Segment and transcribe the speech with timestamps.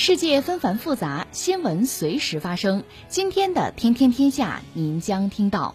[0.00, 2.84] 世界纷繁复杂，新闻随时发生。
[3.08, 5.74] 今天的《天天天下》，您将听到：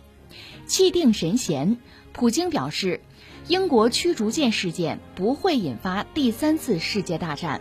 [0.66, 1.77] 气定神闲，
[2.13, 3.02] 普京表示，
[3.49, 7.59] 英国驱逐舰事件不会引发第三次世界大战。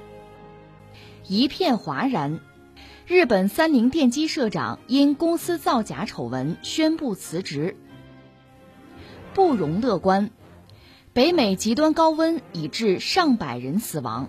[1.27, 2.39] 一片哗然。
[3.09, 7.77] 日本三菱电机社长因公司造假丑闻宣布辞职，
[9.35, 10.31] 不容乐观。
[11.13, 14.29] 北美极端高温已致上百人死亡。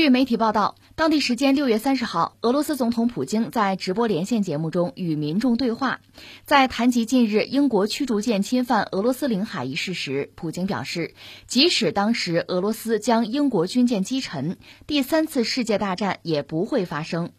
[0.00, 6.00] 据媒体报道，当地时间六月三十号，俄罗斯总统普京在直播连线节目中与民众对话。
[6.46, 11.12] 在谈及近日英国驱逐舰侵犯俄罗斯领海一事时，普京表示，
[11.46, 17.32] 即使当时俄罗斯将英国军舰击沉，第三次世界大战也不会发生。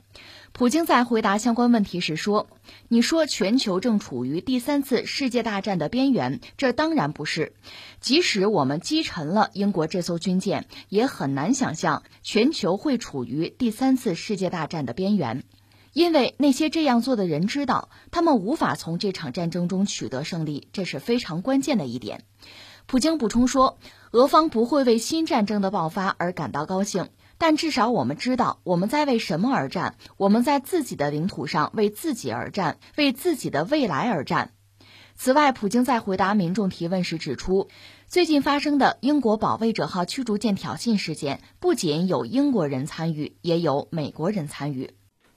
[0.53, 2.47] 普京在回答相关问题时说
[2.89, 7.53] ：“你说全球正处于第三次世界大战的边缘，这当然不是。
[7.99, 15.43] 即使我们击沉了英国这艘军舰，也很难想象全球会处于第三次世界大战的边缘，
[15.93, 22.23] 因为那些这样做的人知道，他们无法从这场战争中取得胜利，这是非常关键的一点。”
[22.87, 23.79] 普京补充说
[24.11, 27.07] ：“俄方不会为新战争的爆发而感到高兴。”
[27.41, 34.51] 但至少我们知道我们在为什么而战，我们在自己的领土上为自己而战，为自己的未来而战。
[35.15, 37.67] 此外，普京在回答民众提问时指出，
[38.05, 44.91] 最近发生的英国保卫者号驱逐舰挑衅事件，不仅有英国人参与，也有美国人参与。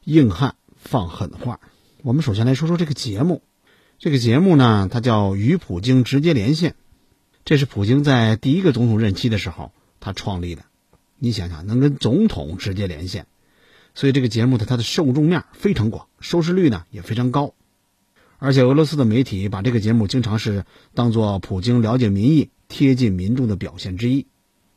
[0.05, 1.59] 硬汉放狠话，
[2.03, 3.41] 我们首先来说说这个节目。
[3.99, 6.73] 这个节目呢，它叫《与普京直接连线》，
[7.47, 10.65] 这是普京在第一个总统任期的时候他创立的。
[11.25, 13.27] 你想想，能跟总统直接连线，
[13.95, 17.55] 所以这个节目的它的受众面非常广，收视率呢也非常高。
[18.39, 24.27] 而且俄罗斯的媒体把这个节目经常是当做普京了解民意、贴近民众的表现之一。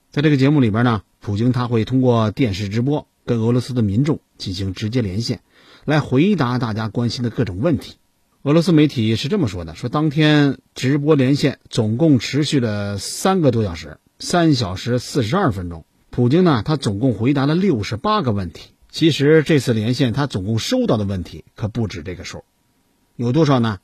[0.09, 5.41] 在这个节目里边呢，普京他会通过电视直播跟俄罗斯的民众进行直接连线，
[5.83, 7.95] 来回答大家关心的各种问题。
[8.43, 15.83] 俄罗斯媒体是这么说的：说当天直播连线总共持续了三个多小时，三小时四十二分钟。
[16.17, 18.71] 普京呢，他总共回答了六十八个问题。
[18.89, 22.43] 其实这次连线，他总共收到的问题可不止这个数，
[23.15, 23.77] 有多少呢？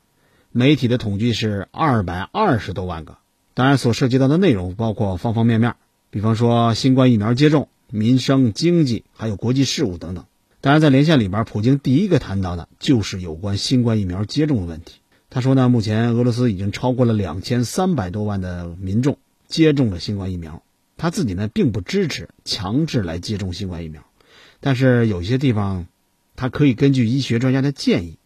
[0.51, 3.19] 媒体的统计是二百二十多万个。
[3.53, 5.75] 当然，所涉及到的内容包括方方面面，
[6.09, 10.25] 比方说新冠疫苗接种、民生、经济，还有国际事务等等。
[10.59, 15.01] 当然，在连线里边，普京第一个谈到的就是有关新冠疫苗接种的问题。
[15.29, 20.63] 他说呢，目前俄罗斯已经超过了两千三百多万的民众接种了新冠疫苗。
[21.03, 24.05] 他自己呢，并不支持强制来接种新冠疫苗，
[24.61, 25.87] 但是有些地方，
[26.37, 28.17] 他可以根据医学专家的建议，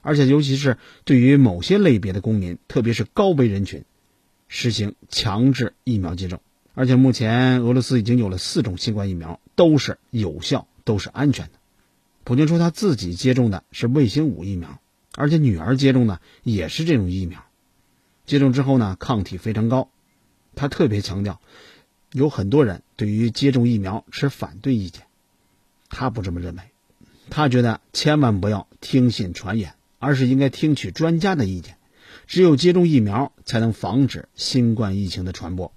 [0.00, 3.84] 而且尤其是对于某些类别的公民，特别是高危人群，
[4.48, 6.40] 实行强制疫苗接种。
[6.74, 11.52] 而且目前俄罗斯已经有了四种新冠疫苗，都是有效，都是安全的。
[12.24, 14.80] 普京说他自己接种的是卫星五疫苗，
[15.14, 17.44] 而且女儿接种的也是这种疫苗，
[18.26, 19.88] 接种之后呢，抗体非常高。
[20.56, 21.40] 他特别强调。
[22.14, 25.02] 有很多人对于接种疫苗持反对意见，
[25.88, 26.62] 他不这么认为，
[27.28, 31.76] 他觉得千万不要听信传言，而是应该听取专家的意见。
[32.28, 35.72] 只有接种疫苗，才能防止新冠疫情的传播。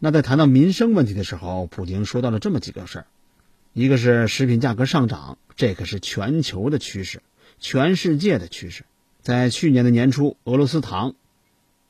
[0.00, 3.06] 那在谈到民生问题的时候，普京说到了这么几个事儿：
[3.72, 7.22] 一个是食品价格上涨，这可是全球的趋势，
[7.60, 8.84] 全世界的趋势。
[9.22, 11.14] 在去年的年初，俄罗斯糖，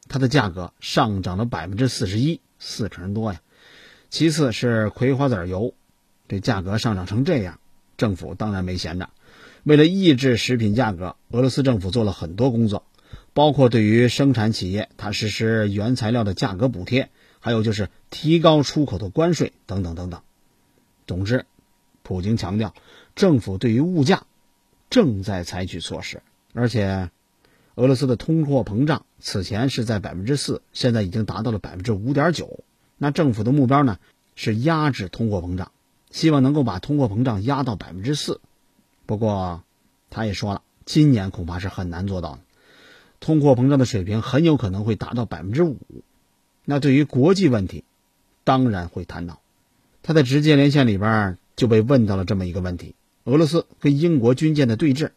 [0.06, 2.42] 它的价格上涨了百分之四十一。
[2.58, 3.40] 四成多呀，
[4.10, 5.74] 其次是葵花籽油，
[6.28, 7.60] 这价格上涨成这样，
[7.96, 9.10] 政府当然没闲着。
[9.64, 12.84] 为了抑制食品价格，俄罗斯政府做了很多工作，
[13.34, 17.10] 包括对于生产企业，它实施原材料的价格补贴，
[17.40, 20.22] 还有就是提高出口的关税等等等等。
[21.06, 21.44] 总之，
[22.02, 22.74] 普京强调，
[23.14, 24.24] 政府对于物价
[24.90, 26.22] 正在采取措施，
[26.54, 27.10] 而且
[27.78, 32.64] 俄罗斯的通货膨胀此前是在百分之四，现在已经达到了百分之五点九。
[32.96, 33.98] 那政府的目标呢
[34.34, 35.70] 是压制通货膨胀，
[36.10, 38.40] 希望能够把通货膨胀压到百分之四。
[39.06, 39.62] 不过，
[40.10, 42.40] 他也说了，今年恐怕是很难做到的，
[43.20, 45.76] 通货膨胀的水平很有可能会达到百分之五。
[46.64, 47.84] 那对于国际问题，
[48.42, 49.40] 当然会谈到。
[50.02, 55.10] 他在直接连线里边就被问到了这么一个问题：俄罗斯跟英国军舰的对峙，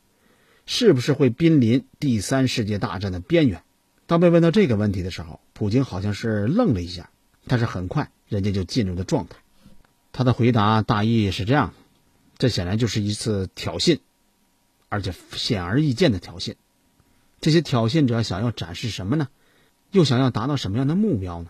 [0.73, 3.61] 是不是会濒临第三世界大战的边缘？
[4.07, 7.09] 当被问到这个问题的时候，普京好像是愣了一下，
[7.45, 9.35] 但是很快人家就进入了状态。
[10.13, 11.73] 他的回答大意是这样：
[12.37, 13.99] 这显然就是一次挑衅，
[14.87, 16.55] 而且显而易见的挑衅。
[17.41, 19.27] 这些挑衅者想要展示什么呢？
[19.91, 21.49] 又想要达到什么样的目标呢？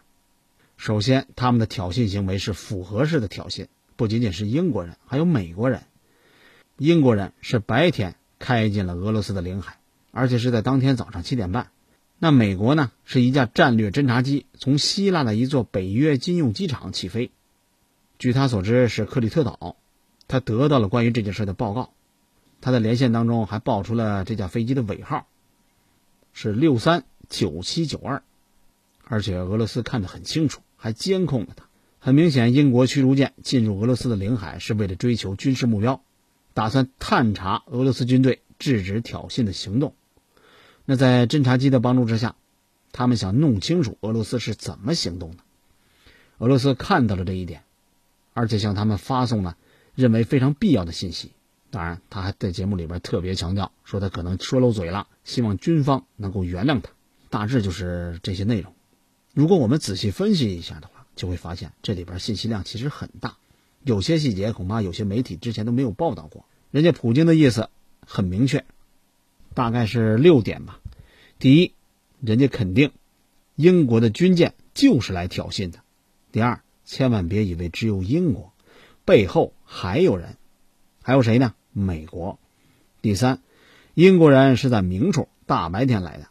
[0.78, 5.84] 首先，他们的挑衅行为是复合式的挑衅，不仅仅是英国人，还有美国人。
[6.78, 9.78] 英国人是白天开进了俄罗斯的领海，
[10.12, 11.70] 而且是在当天早上七点半。
[12.18, 17.32] 那美国呢，是一架战略侦察机从希腊的一座北约军用机场起飞。
[18.20, 19.78] 据他所知，是克里特岛，
[20.28, 21.92] 他得到了关于这件事的报告。
[22.60, 25.26] 他在连线当中还报出了这架飞机的尾号，
[26.34, 28.22] 是六三九七九二。
[29.04, 31.66] 而且俄罗斯看得很清楚，还监控了他。
[31.98, 36.04] 很明显，英国驱逐舰进入俄罗斯的领海是为了追求军事目标，
[36.54, 39.96] 打算探查俄罗斯军队制止挑衅的行动。
[40.86, 42.36] 那在侦察机的帮助之下，
[42.92, 45.38] 他们想弄清楚俄罗斯是怎么行动的。
[46.40, 47.64] 俄罗斯看到了这一点，
[48.34, 49.58] 而且向他们发送了
[49.96, 51.32] 认为非常必要的信息。
[51.70, 56.90] 当然，他还在节目里边特别强调说他可能说漏嘴了，希望军方能够原谅他。
[57.30, 58.74] 大致就是这些内容。
[59.34, 63.38] 如果我们仔细分析一下的话，就会发现这里边信息量其实很大，
[63.84, 66.46] 有些细节恐怕有些媒体之前都没有报道过。
[66.70, 67.70] 人家普京的意思
[68.06, 68.64] 很明确，
[69.54, 70.80] 大概是六点吧。
[71.40, 71.74] 第一，
[72.20, 72.92] 人家肯定
[73.56, 75.80] 英国的军舰就是来挑衅的；
[76.32, 78.54] 第二，千万别以为只有英国，
[79.04, 80.38] 背后还有人，
[81.02, 81.54] 还有谁呢？
[81.74, 82.40] 美国。
[83.02, 83.42] 第三，
[83.96, 86.28] 英国人是在明处大白天来的，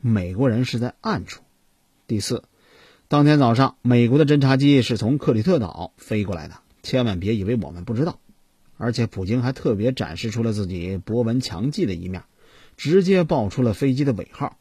[0.00, 1.42] 美国人是在暗处。
[2.06, 2.44] 第四，
[3.08, 8.18] 当天早上，美国的侦察机是从克里特岛飞过来的，千万别以为我们不知道。
[8.76, 12.22] 而且，普京还特别展示出了自己博闻强记的一面，
[12.76, 14.56] 直接报出了飞机的尾号。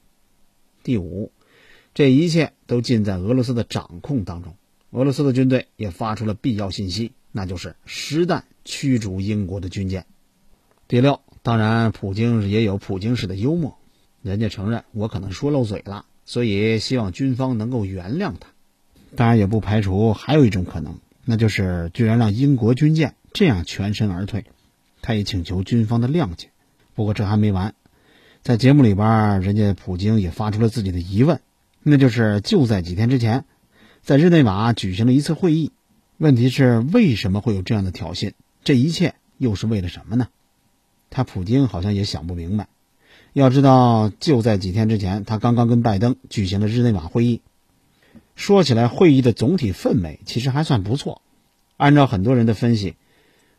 [0.82, 1.32] 第五，
[1.94, 4.56] 这一切都尽在俄罗斯的掌控当中。
[4.90, 10.06] 俄罗斯的军队也发出了必要信息，那就是实弹驱逐英国的军舰。
[10.88, 13.78] 第六，当然，普京也有普京式的幽默，
[14.24, 16.06] 人家承认我可能说漏嘴了。
[16.26, 18.50] 所以，希望军方能够原谅他。
[19.16, 24.46] 当然，也不排除还有一种可能，那就是居然让英国军舰这样全身而退。
[25.02, 26.52] 他也请求军方的谅解。
[26.96, 27.76] 不过，这还没完，
[28.42, 31.42] 在节目里边，人家普京也发出了自己的疑问，
[31.84, 33.44] 那就是就在几天之前，
[34.02, 35.72] 在日内瓦举行了一次会议。
[36.18, 38.32] 问题是，为什么会有这样的挑衅？
[38.64, 40.30] 这一切又是为了什么呢？
[41.10, 42.68] 他普京好像也想不明白。
[43.34, 47.42] 要知道，就在几天之前，他刚刚跟拜登举行了日内瓦会议。
[48.38, 51.24] 说起来，会议的总体氛围其实还算不错。
[51.76, 52.96] 按照很多人的分析，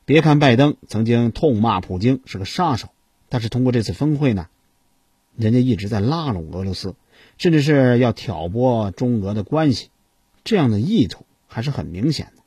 [0.04, 2.88] 别看拜登曾经痛骂普京是个杀手，
[3.28, 4.46] 但是通过这次峰会呢，
[5.36, 6.94] 人家一直在拉拢俄罗斯，
[7.38, 9.88] 甚至是要挑拨中俄的关系，
[10.44, 12.42] 这样的意图还是很明显的。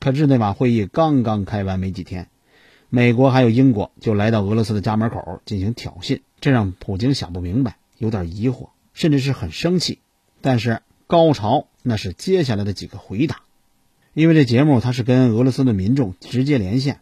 [0.00, 2.28] 可日内瓦会议刚刚开完没几天。
[2.88, 9.98] 美国还有英国就来到俄罗斯的家门口进行挑衅，这让普京想不明白，有点疑惑，甚至是很生气。
[10.40, 13.40] 但是高潮那是接下来的几个回答，
[14.12, 17.00] 因为这节目他是跟俄罗斯的民众直接连线。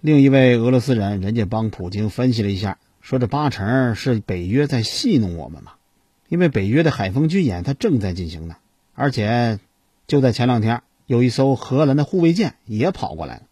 [0.00, 5.72] 另一位俄罗斯人，人家帮普京分析了一下，说这八成是北约在戏弄我们嘛，
[6.28, 8.58] 因为北约的海风军演它正在进行呢，
[8.94, 9.58] 而且
[10.06, 13.42] 就在前两天，有一艘荷兰的护卫舰也跑过来了。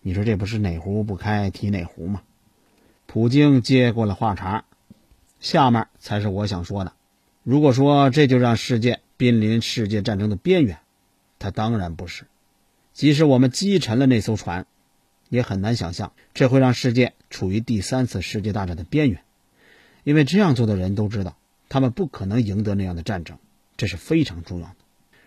[0.00, 2.22] 你说这不是哪壶不开提哪壶吗？
[3.06, 4.64] 普京接过了话茬，
[5.38, 6.92] 下面才是我想说的。
[7.42, 10.78] 如果说这就让世界濒临世界战争的边缘，
[11.38, 12.26] 他当然不是。
[12.92, 14.66] 即使我们击沉了那艘船，
[15.28, 19.22] 也很难想象这会让世界处于第三次世界大战的边缘。
[20.04, 21.36] 因为这样做的人都知道，
[21.68, 23.38] 他们不可能赢得那样的战争，
[23.76, 24.76] 这是非常重要的。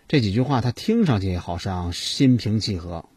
[0.07, 3.09] 这几句话他听上去好像心平气和。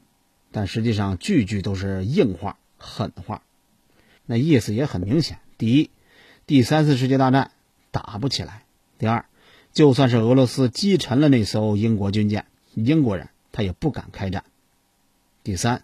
[0.50, 3.42] 但实际上，句句都是硬话、狠话，
[4.24, 5.40] 那意思也很明显。
[5.58, 5.90] 第一，
[6.46, 7.50] 第三次世界大战
[7.90, 8.62] 打不起来；
[8.98, 9.24] 第二，
[9.72, 14.42] 就算是俄罗斯击沉了那艘英国军舰，英国人他也不敢开战；
[15.44, 15.82] 第三，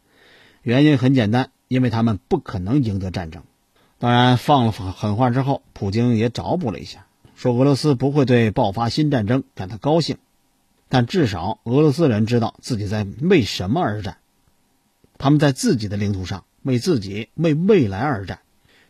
[0.63, 3.43] 原因很简单，因为他们不可能赢得战争。
[3.99, 7.07] 当然，放了狠话之后，普京也找补了一下，
[7.37, 10.19] 说俄罗斯不会对爆发新战争感到高兴，
[10.89, 14.19] 但至少俄罗斯人知道自己在为什么而战，
[15.17, 18.41] 他们在自己的领土上为自己、为未来而战。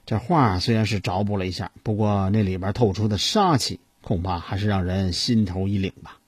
[0.07, 6.19] 这话虽然是找补了一下，不过那里边透出的杀气，恐怕还是让人心头一凛吧。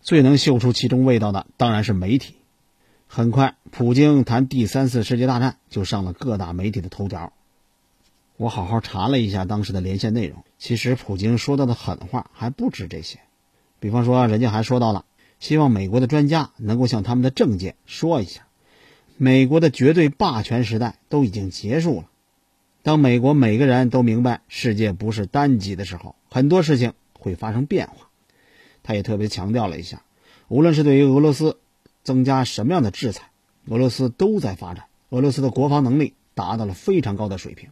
[0.00, 2.36] 最能嗅出其中味道的，当然是媒体。
[3.08, 7.32] 很快，普京谈第三次世界大战就上了各大媒体的头条。
[8.36, 13.18] 我好好查了一下当时的连线内容，其实普京说到的狠话还不止这些。
[13.80, 15.04] 比方说，人家还说到了，
[15.40, 18.46] 希望美国的专家能够向他们的政界说一下，
[19.16, 22.04] 美国的绝对霸权时代都已经结束了。
[22.84, 28.08] 当美国每个人都明白世界不是单极的时候，很多事情会发生变化。
[28.82, 30.02] 他也特别强调了一下，
[30.48, 31.58] 无论是对于俄罗斯
[32.04, 33.30] 增加什么样的制裁，
[33.66, 37.68] 俄罗斯都在发展，俄罗斯的国防能力达到了非常高的水平，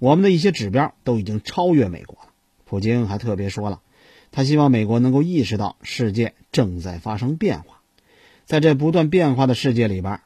[0.00, 2.30] 我们的一些指标都已经超越美国了。
[2.64, 3.80] 普京还特别说了，
[4.32, 7.80] 他希望美国能够意识到世界正在发生变化，
[8.44, 10.20] 在这不断变化的世界里边，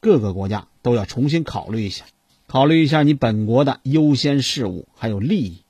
[0.00, 2.04] 各个国家都要重新考虑一下。
[2.46, 5.62] 考虑一下你本国的优先事务还有利益，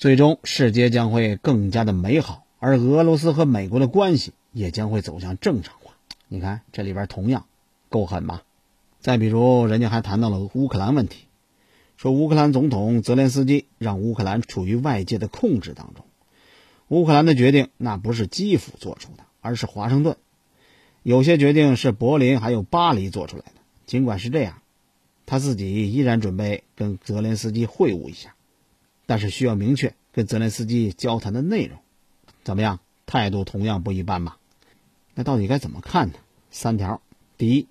[0.00, 5.94] 最终世界将会更加的美好，而俄罗斯和美国的关系也将会走向正常化。
[6.26, 7.44] 你看这里边同样
[7.90, 8.42] 够狠吧？
[9.00, 11.26] 再比如，人家还谈到了乌克兰问题，
[11.98, 16.06] 说乌克兰总统泽连斯基让乌克兰处于外界的控制当中，
[16.88, 20.16] 乌克兰的决定那不是基辅做出的，而是华盛顿，
[21.02, 23.60] 有些决定是柏林还有巴黎做出来的。
[23.84, 24.62] 尽管是这样。
[25.26, 28.34] 他自己依然准备跟泽连斯基会晤一下，
[29.10, 31.80] 但是需要明确跟泽连斯基交谈的内容，
[32.44, 32.78] 怎么样？
[33.06, 34.38] 态度同样不一般吧？
[35.16, 36.14] 那到底该怎么看呢？
[36.52, 37.02] 三条：
[37.36, 37.66] 第一，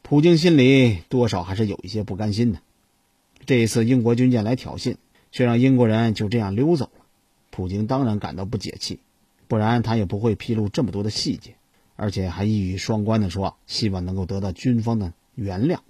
[0.00, 2.62] 普京心里多少还是有一些不甘心的。
[3.44, 4.96] 这一次英国军舰来挑衅，
[5.30, 7.04] 却让英国人就这样溜走了，
[7.50, 9.00] 普京当然感到不解气，
[9.46, 11.56] 不然他也不会披露这么多的细节，
[11.96, 15.80] 而且还一语双关的说希望能够得到军方的原谅。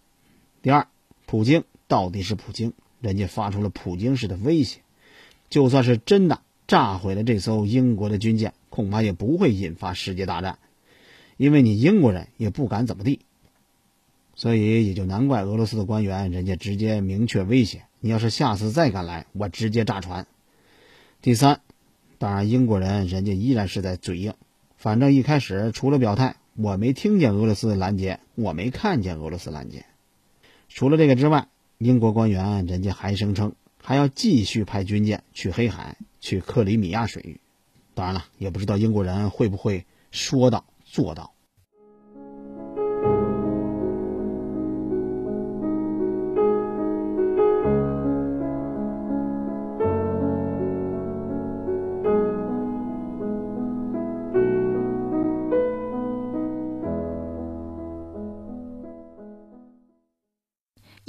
[0.61, 0.89] 第二，
[1.25, 4.81] 普京到底是普京，人家发出了普京式的威胁，
[5.49, 10.59] 就算是真的炸毁了这艘英国的军舰，恐怕也不会引发世界大战，
[11.37, 13.21] 因为你英国人也不敢怎么地。
[14.37, 20.27] 所以也就难怪俄罗斯的官员，人家直接明确威胁：你要是下次再敢来，我直接炸船。
[21.21, 21.61] 第三，
[22.17, 24.33] 当然英国人人家依然是在嘴硬，
[24.79, 29.85] 反正一开始除了表态，我没听见俄罗斯拦截，我没看见俄罗斯拦截。
[30.71, 31.49] 除了这个之外，
[31.81, 37.41] 英国官员人家还声称还要继续派军舰去黑海、去克里米亚水域。
[37.95, 41.33] 当然了，也不知道英国人会不会说到做到。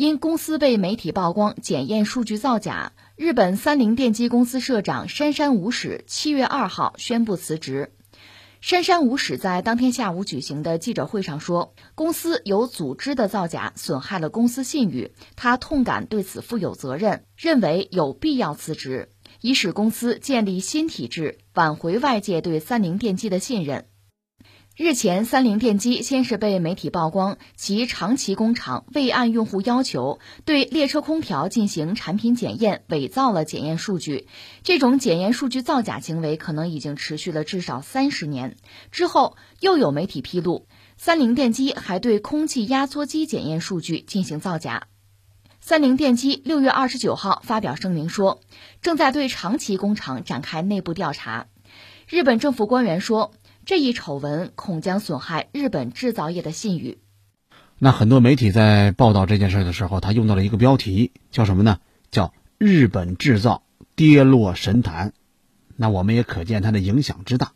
[0.01, 7.93] 因公司被媒体曝光检验数据造假，日本三菱电机公司社长杉山武史七月二号宣布辞职。
[8.61, 23.85] 杉山武史在当天下午举行的记者会上说，公司有组织的造假损害了公司信誉，他痛感对此负有责任，认为有必要辞职，以使公司建立新体制，挽回外界对三菱电机的信任。
[24.77, 34.29] 日前，三菱电机先是被媒体曝光，其长崎工厂未按用户要求对列车空调进行产品检验，伪造了检验数据。
[34.63, 38.55] 这种检验数据造假行为可能已经持续了至少三十年。
[38.91, 44.87] 之后，又有媒体披露，三菱电机还对空气压缩机检验数据进行造假。
[45.59, 48.39] 三菱电机六月二十九号发表声明说，
[48.81, 51.47] 正在对长崎工厂展开内部调查。
[52.07, 53.33] 日本政府官员说。
[53.63, 56.97] 这一丑闻恐将损害日本制造业的信誉。
[57.77, 61.79] 那很多媒体在报道这件事的时候，他用到了一个标题，叫什么呢？
[62.09, 63.63] 叫“日本制造
[63.95, 65.13] 跌落神坛”。
[65.77, 67.53] 那我们也可见它的影响之大。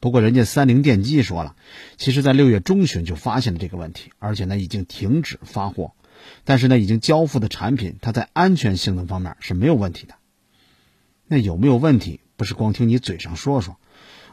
[0.00, 1.56] 不过，人家三菱电机说了，
[1.96, 5.92] 其实在六月中旬就发现了这个问题，而且呢已经停止发货。
[6.44, 10.14] 但是呢，已经交付的产品，它在安全性能方面是没有问题的。
[11.26, 12.20] 那有没有问题？
[12.36, 13.76] 不是光听你嘴上说说。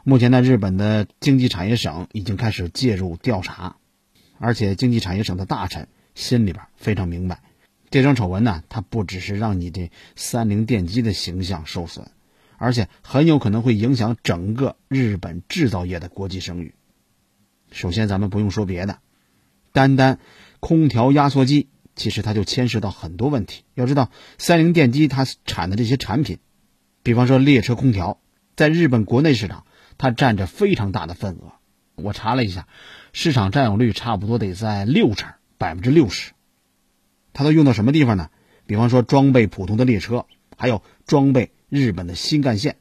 [0.06, 3.76] 目前呢，日本的经济产业省已经开始介入调查，
[4.38, 7.40] 而且经济产业省的大臣心里边非常明白，
[7.88, 12.06] 这桩丑闻呢，它不只是让你的三菱电机的形象受损，
[12.58, 16.74] 而且很有可能会影响整个日本制造业的国际声誉。
[17.72, 18.98] 首先，咱们不用说别的，
[19.72, 20.18] 单单
[20.60, 23.64] 空调压缩机，其实它就牵涉到很多问题。
[23.72, 26.40] 要知道，三菱电机它产的这些产品，
[27.02, 28.20] 比方说列车空调，
[28.54, 29.64] 在日本国内市场，
[30.04, 31.54] 它占着非常大的份额。
[31.94, 32.68] 我查了一下，
[33.14, 36.32] 市场占有率差不多得在六成，百分之六十。
[37.32, 38.28] 它都用到什么地方呢？
[38.66, 40.26] 比方说装备普通的列车，
[40.58, 42.76] 还有装备日本的新干线。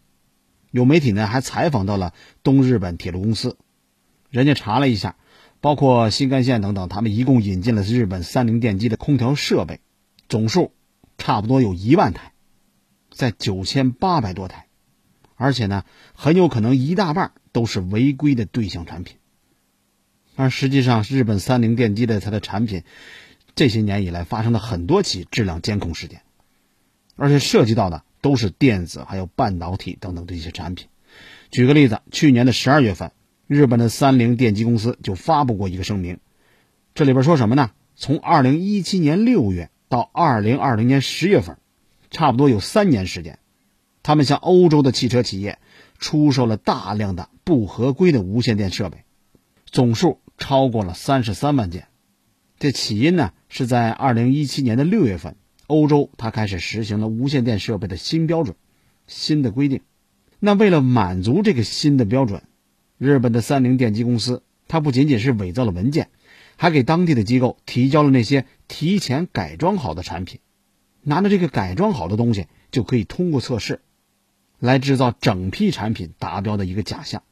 [0.70, 2.14] 有媒体呢还采访到了
[2.44, 3.58] 东日本铁路公司，
[4.30, 5.16] 人家查了一下，
[5.62, 9.80] 包括新干线等等，他们一共引进了日本三菱电机的空调设备，
[10.28, 10.74] 总数
[11.18, 12.34] 差不多有一万台，
[13.12, 14.68] 在九千八百多台，
[15.36, 19.18] 而且呢很有可能一大半都是违规的对象产品。
[20.36, 22.84] 而实际上，日本三菱电机的它的产品，
[23.56, 26.22] 这些年以来发生了很多起质量监控事件，
[27.16, 28.04] 而且涉及到的。
[28.24, 30.88] 都是电子还有半导体等等这些产品。
[31.52, 33.12] 举个例子，去年的十二月份，
[33.48, 36.20] 日本的三菱电机公司就发布过一个声明，
[36.96, 37.72] 这里边说什么呢？
[37.98, 41.58] 从二零一七年六月到二零二零年十月份，
[42.12, 43.40] 差不多有三年时间，
[44.04, 45.58] 他们向欧洲的汽车企业
[45.98, 49.06] 出售了大量的不合规的无线电设备，
[49.66, 51.88] 总数超过了三十三万件。
[52.60, 55.36] 这起因呢，是在二零一七年的六月份。
[55.68, 58.56] 欧洲，它开始实行了无线电设备的新标准、
[59.08, 59.82] 新的规定。
[60.40, 62.44] 那为了满足这个新的标准，
[62.98, 66.10] 日本的三菱电机公司，它不仅仅是伪造了文件，
[66.58, 70.42] 还给当地的机构提交了那些提前改装好的产品。
[71.02, 73.82] 拿着这个改装好的东西，就可以通过测试，
[74.66, 77.24] 来制造整批产品达标的一个假象。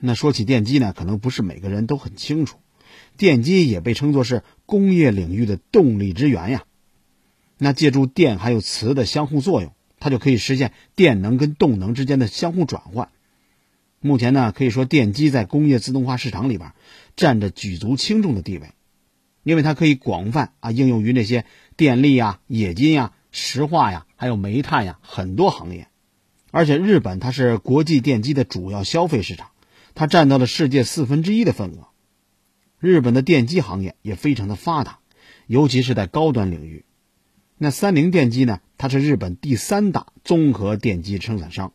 [0.00, 2.60] 那说起电机呢，可能不是每个人都很清楚，
[3.18, 6.64] 电机也被称作是工业领域的动力之源呀。
[7.58, 13.10] 那借助电还有磁的相互作用，它就可以实现电能跟动能之间的相互转换。
[14.00, 16.72] 目前呢，可以说电机在工业自动化市场里边
[17.16, 18.70] 占着举足轻重的地位，
[19.42, 21.44] 因为它可以广泛啊应用于那些
[21.76, 25.88] 电力呀、冶金呀、石化呀、还有煤炭呀很多行业。
[26.52, 29.50] 而且日本它是国际电机的主要消费市场，
[29.94, 31.88] 它占到了世界四分之一的份额。
[32.78, 34.98] 日本的电机行业也非常的发达，
[35.46, 36.84] 尤其是在高端领域。
[37.56, 38.60] 那三菱电机呢？
[38.76, 41.72] 它是日本第三大综合电机生产商，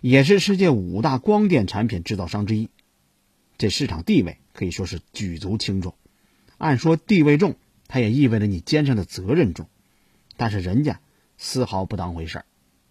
[0.00, 2.68] 也是世界五大光电产品制造商之一。
[3.58, 5.94] 这市场地位可以说是举足轻重。
[6.58, 7.56] 按说地位重，
[7.88, 9.66] 它也意味着你肩上的责任重。
[10.36, 11.00] 但是人家
[11.36, 12.44] 丝毫不当回事儿，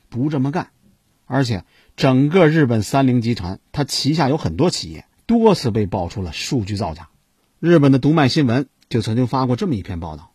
[0.10, 0.72] 不这么干。
[1.26, 1.64] 而且
[1.96, 7.10] 整个日本三菱集团，它旗下有很多企业多次被爆出了数据造假。
[7.60, 10.34] 日本的读卖新闻就曾经发过这么一篇报道，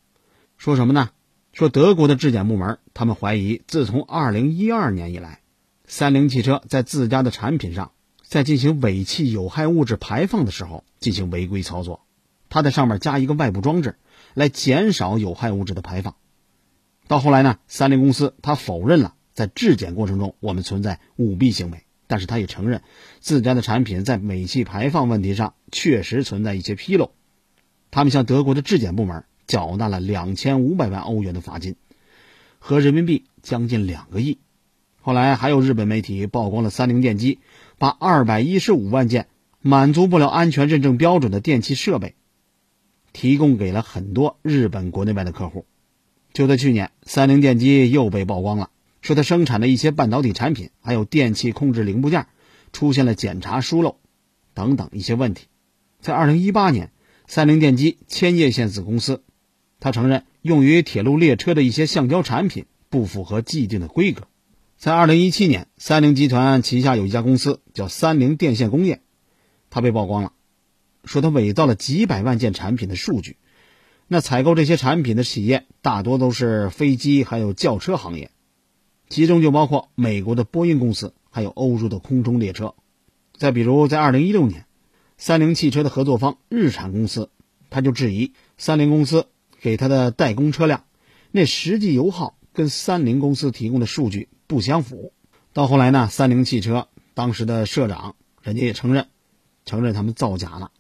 [0.56, 1.10] 说什么呢？
[1.52, 5.40] 说德国的质检部门，他们怀疑，自从2012年以来，
[5.86, 12.04] 三菱汽车在自家的产品上，在进行尾气有害物质排放的时候进行违规操作。
[12.48, 13.96] 它在上面加一个外部装置，
[14.34, 16.14] 来减少有害物质的排放。
[17.08, 22.82] 到后来呢，三菱公司他否认了在质检过程中我们存在舞弊行为，但是他也承认
[23.20, 27.12] 自家的产品在尾气排放问题上确实存在一些纰漏。
[27.92, 29.24] 他们向德国的质检部门。
[29.46, 31.76] 缴纳了两千五百万欧元的罚金，
[32.58, 34.36] 合人民币将近两个亿。
[35.00, 37.38] 后来还有日本媒体曝光了三菱电机
[37.78, 39.26] 把二百一十五万件
[39.62, 42.14] 满足不了安全认证标准的电器设备
[43.14, 45.64] 提供给了很多日本国内外的客户。
[46.34, 48.68] 就在去年，三菱电机又被曝光了，
[49.00, 52.26] 说他生产的一些半导体产品还有电气控制零部件
[52.72, 53.98] 出现了检查疏漏
[54.54, 55.46] 等等一些问题。
[56.00, 56.92] 在二零一八年，
[57.26, 59.22] 三菱电机千叶县子公司。
[59.80, 64.26] 他承认，用于铁路列车的一些橡胶产品不符合既定的规格。
[64.76, 69.00] 在2017年，三菱集团旗下有一家公司叫三菱电线工业，
[69.70, 70.32] 他被曝光了，
[71.04, 73.36] 说他伪造了几百万件产品的数据。
[74.08, 78.30] 那采购这些产品的企业大多都是飞机还有轿车行业，
[79.08, 82.74] 其中就包括美国的波音公司，还有欧洲的空中列车。
[83.36, 84.66] 再比如，在2016年，
[85.16, 87.30] 三菱汽车的合作方日产公司，
[87.70, 89.26] 他就质疑三菱公司。
[89.60, 90.84] 给他的代工车辆，
[91.32, 95.12] 那实际油耗跟三菱公司提供的数据不相符。
[95.52, 99.08] 到后来呢，三菱汽车当时的社长人家也承认，
[99.64, 100.70] 承认他们造假了，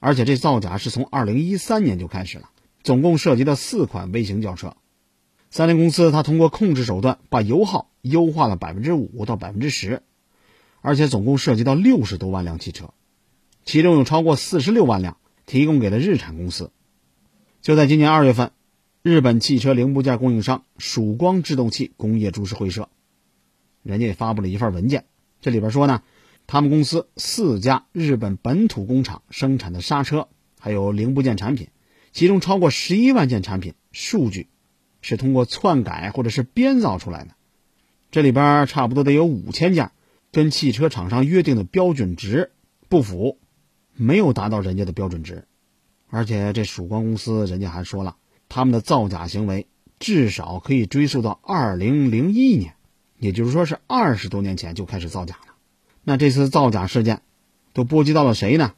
[0.00, 2.50] 而且这造假是从二零一三年就开始了，
[2.82, 4.76] 总共涉及到四款微型轿车。
[5.56, 10.02] 三菱公司它通过控制手段把油耗优化了百分之五到百分之十，
[10.82, 12.92] 而且总共涉及到六十多万辆汽车，
[13.64, 15.16] 其中有超过四十六万辆
[15.46, 16.72] 提供给了日产公司。
[17.62, 18.50] 就在今年二月份，
[19.00, 22.90] 日本汽车零部件供应商曙光制动器工业株式会社，
[23.82, 25.06] 人家也发布了一份文件。
[25.40, 26.02] 这里边说呢，
[26.46, 30.28] 他们公司四家日本本土工厂生产的刹车
[30.60, 31.68] 还有零部件产品，
[32.12, 34.48] 其中超过十一万件产品数据
[35.08, 37.30] 是通过篡改或者是编造出来的，
[38.10, 39.92] 这里边差不多得有五千件
[40.32, 42.50] 跟汽车厂商约定的标准值
[42.88, 43.38] 不符，
[43.94, 45.46] 没有达到人家的标准值，
[46.10, 48.16] 而且这曙光公司人家还说了，
[48.48, 49.68] 他们的造假行为
[50.00, 52.74] 至少可以追溯到二零零一年，
[53.16, 55.54] 也就是说是二十多年前就开始造假了。
[56.02, 57.22] 那这次造假事件
[57.72, 58.74] 都波及到了谁呢？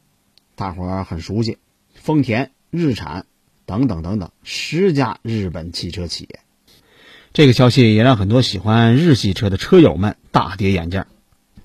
[0.55, 1.57] 大伙儿很熟悉，
[1.95, 3.25] 丰田、日产。
[3.69, 6.39] 等等等等，十家日本汽车企业，
[7.33, 11.05] 这个消息也让很多喜欢日系车的车友们大跌眼镜。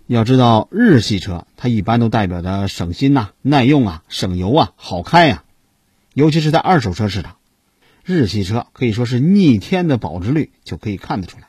[0.06, 5.44] 要知道，日系车它一般都代表着省心呐、耐用啊、省油啊、好开呀，
[6.12, 7.36] 尤其是在二手车市场，
[8.04, 11.48] 日系车可以说是逆天的保值率就可以看得出来。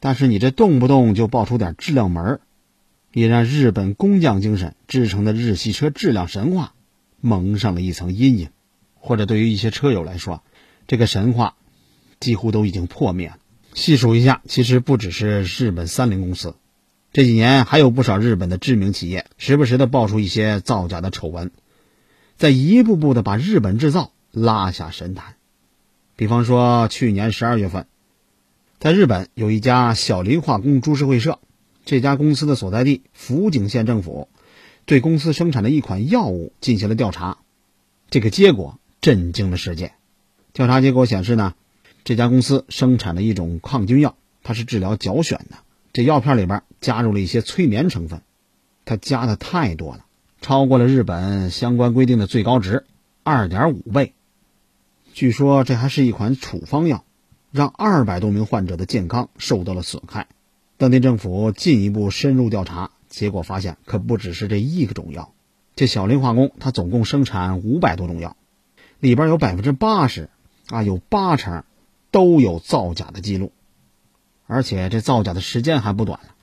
[0.00, 2.40] 但是你这动不动就爆出点质量门，
[3.12, 6.74] 也让日本工匠精神制成的日系车质量神话
[7.20, 8.48] 蒙上了一层阴影。
[9.00, 10.42] 或者对于一些车友来说，
[10.86, 11.56] 这个神话
[12.20, 13.38] 几乎都已经破灭了。
[13.74, 16.54] 细数一下，其实不只是日本三菱公司，
[17.12, 21.50] 这几年还有不少日本的知名企业，时不时的爆出一些造假的丑闻，
[22.36, 25.36] 在一步步的把日本制造拉下神坛。
[26.16, 27.86] 比方说，去年十二月份，
[28.80, 31.38] 在日本有一家小林化工株式会社，
[31.84, 34.28] 这家公司的所在地福井县政府
[34.84, 37.38] 对公司生产的一款药物进行了调查，
[38.10, 38.78] 这个结果。
[39.00, 39.92] 震惊了世界！
[40.52, 41.54] 调查结果显示呢，
[42.04, 45.56] 这家公司生产的一种抗菌药，它是治疗脚癣的。
[45.94, 48.20] 这药片里边加入了一些催眠成分，
[48.84, 50.04] 它加的太多了，
[50.42, 52.84] 超过了日本相关规定的最高值
[53.22, 54.12] 二点五倍。
[55.14, 57.04] 据说这还是一款处方药，
[57.50, 60.28] 让二百多名患者的健康受到了损害。
[60.76, 65.32] 当地政府进一步深入调查，结果发现可不只是这一个种药。
[65.74, 68.36] 这小林化工它总共生产五百多种药。
[69.00, 70.28] 里边有百分之八十，
[70.68, 71.64] 啊，有八成
[72.10, 73.50] 都有造假的记录，
[74.46, 76.34] 而且这造假的时间还不短了，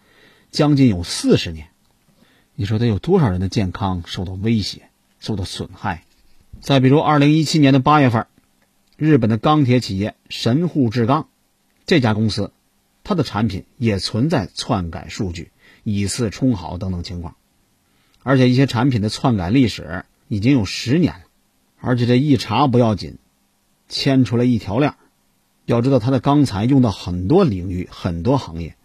[0.50, 1.70] 将近有四十年。
[2.56, 4.90] 你说得有多少人的健康受到威胁、
[5.20, 6.04] 受到损害？
[6.60, 8.26] 再比如，二零一七年的八月份，
[8.96, 11.30] 日本的钢铁企业神户制钢
[11.86, 12.52] 这家公司，
[13.04, 15.52] 它的产品也存在篡改数据、
[15.84, 17.36] 以次充好等等情况，
[18.24, 21.22] 而且一些产品的篡改历史已经有十年了。
[21.80, 23.18] 而且这一查不要紧，
[23.88, 24.94] 牵出来一条链
[25.66, 28.76] 要知道，它的钢材用到很多领域、很多行业。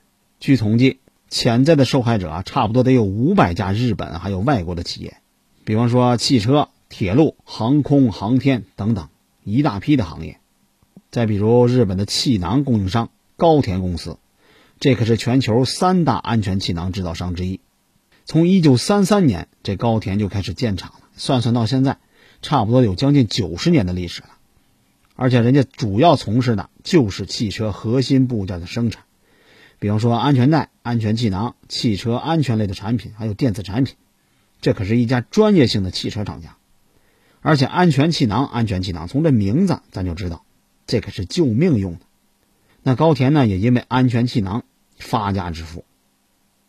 [0.40, 5.18] 据统计，潜在的受害者啊，差不多得有五百家日本还有外国的企业。
[5.64, 9.08] 比方说汽车、铁路、航空航天等等
[9.44, 10.38] 一大批的行业。
[11.10, 14.18] 再比如日本的气囊供应商高田公司，
[14.80, 17.60] 这可是全球三大安全气囊制造商之一。
[18.24, 21.98] 从一九三三年，这高田就开始建厂了，算算到现在。
[22.42, 24.28] 差不多有将近九十年的历史了，
[25.14, 29.04] 而且人家主要从事的就是汽车核心部件的生产，
[29.78, 33.94] 比方说安全带、安全气囊、汽车安全类的产品，还有电子产品，
[34.60, 36.56] 这可是一家专业性的汽车厂家。
[37.40, 40.44] 而且安全气囊、安全气囊，从这名字咱就知道，
[40.86, 42.00] 这可是救命用的。
[42.82, 44.64] 那高田呢，也因为安全气囊
[44.96, 45.84] 发家致富，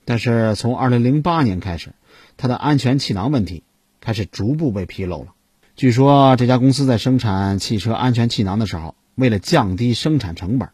[0.05, 1.93] 但是从二零零八年开始，
[2.37, 3.63] 它的安全气囊问题
[4.01, 5.33] 开始逐步被披露了。
[5.75, 10.69] 据说这家公司在生产汽车安全气囊的时候，为了降低生产成本，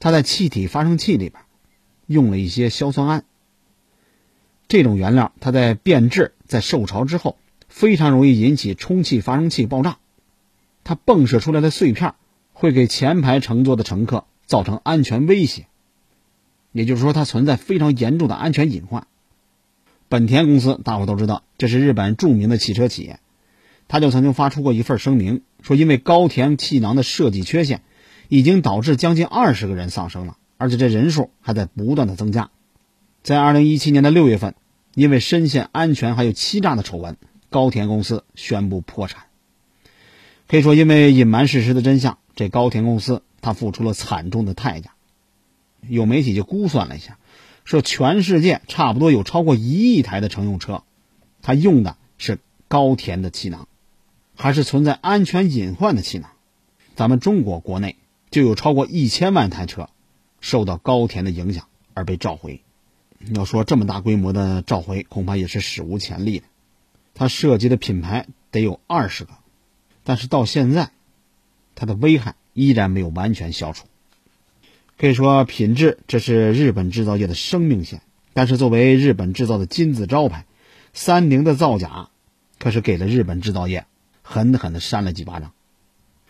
[0.00, 1.42] 它在气体发生器里边
[2.06, 3.22] 用了一些硝酸铵。
[4.66, 9.98] 这种原料它在变质、在受潮之后，非常容易引起充气发生器爆炸。
[10.82, 12.14] 它迸射出来的碎片
[12.52, 15.68] 会给前排乘坐的乘客造成安全威胁，
[16.72, 19.06] 也就是说，它存在非常严重的安全隐患。
[20.08, 23.20] 本田公司大伙都知道，这是日本著名的汽车企业。
[23.90, 27.82] 他就曾经发出过一份声明，说因为高田气囊的设计缺陷，
[28.28, 32.50] 已经导致将近二十个人丧生了，而且这人数还在不断的增加。
[33.24, 34.54] 在二零一七年的六月份，
[34.94, 37.16] 因为深陷安全还有欺诈的丑闻，
[37.48, 39.24] 高田公司宣布破产。
[40.46, 44.92] 可以说，因为隐瞒事实的真相，这高田公司他付出了惨重的代价。
[45.88, 47.18] 有媒体就估算了一下，
[47.64, 50.84] 说全世界差不多有超过一亿台的乘用车，
[51.42, 53.66] 它用的是高田的气囊。
[54.40, 56.30] 还是存在安全隐患的气囊，
[56.96, 57.96] 咱们中国国内
[58.30, 59.90] 就有超过一千万台车
[60.40, 62.62] 受到高田的影响而被召回。
[63.34, 66.46] 要说这么大规模的召回，恐怕也是史无前例的。
[67.12, 69.32] 它涉及的品牌得有二十个，
[70.04, 70.90] 但是到现在，
[71.74, 73.88] 它的危害依然没有完全消除。
[74.96, 78.00] 可以说，品质这是日本制造业的生命线。
[78.32, 80.46] 但是，作为日本制造的金字招牌，
[80.94, 82.08] 三菱的造假
[82.58, 83.84] 可是给了日本制造业。
[84.32, 85.52] 狠狠的扇了几巴掌。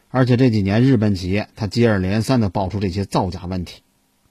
[0.09, 3.83] 而且这几年日本企业它接二连三的爆出这些造假问题，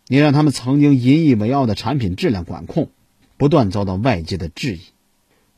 [0.07, 2.89] 也让他们曾经引以为傲的产品质量管控
[3.37, 4.81] 不断遭到外界的质疑。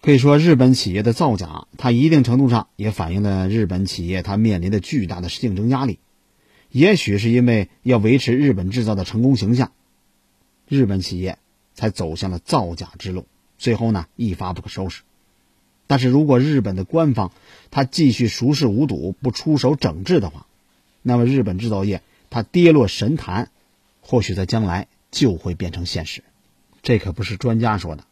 [0.01, 5.99] 可以说，日本企业的造假，它一定程度上也反映了日本企业它面临的巨大的竞争压力。
[6.69, 9.71] 也许是因为要维持日本制造的成功形象，
[10.67, 11.37] 日本企业
[11.73, 13.25] 才走向了造假之路，
[13.57, 15.03] 最后呢一发不可收拾。
[15.91, 17.33] 但是如果日本的官方
[17.69, 20.47] 他继续熟视无睹，不出手整治的话，
[21.01, 23.51] 那么日本制造业它跌落神坛，
[23.99, 26.23] 或许在将来就会变成现实。
[26.81, 28.05] 这可不是专家说的，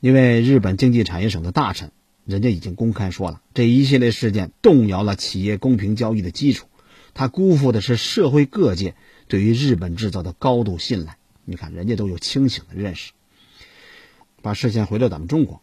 [0.00, 1.92] 因为日本经济产业省的大臣，
[2.26, 6.66] 人家已经公开说了，这一系列事件动摇了企业公平交易的基础。
[7.14, 8.94] 他辜负的是社会各界
[9.28, 11.16] 对于日本制造的高度信赖。
[11.46, 13.12] 你看，人家都有清醒的认识。
[14.42, 15.62] 把视线回到咱们中国，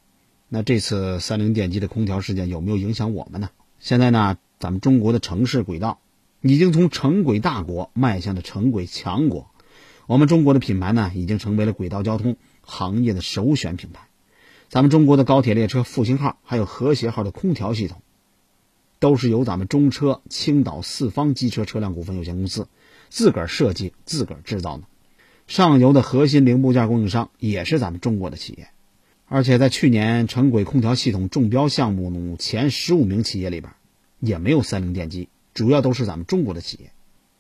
[0.54, 3.52] 那这次三菱电机的空调事件有没有影响我们呢？
[3.80, 6.02] 现在呢，咱们中国的城市轨道
[6.42, 9.50] 已经从城轨大国迈向了城轨强国。
[10.08, 14.10] 我们中国的品牌呢，已经成为了轨道交通行业的首选品牌。
[14.68, 18.02] 咱们中国的高铁列车复兴号还有和谐号的空调系统。
[19.00, 22.68] 都是由咱们中车青岛四方机车车辆股份有限公司
[23.10, 24.84] 自个儿设计、自个儿制造的。
[25.48, 28.68] 上游的核心零部件供应商也是咱们中国的企业，
[29.34, 33.72] 而且在去年城轨空调系统中标项目前十五名企业里边，
[34.20, 36.91] 也没有三菱电机，主要都是咱们中国的企业。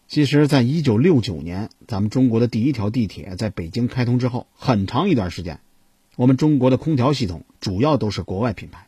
[0.07, 5.59] 其实，在一九六九年，咱们中国的第一条地铁在北京开通之后，很长一段时间，
[6.15, 8.87] 我们中国的空调系统主要都是国外品牌。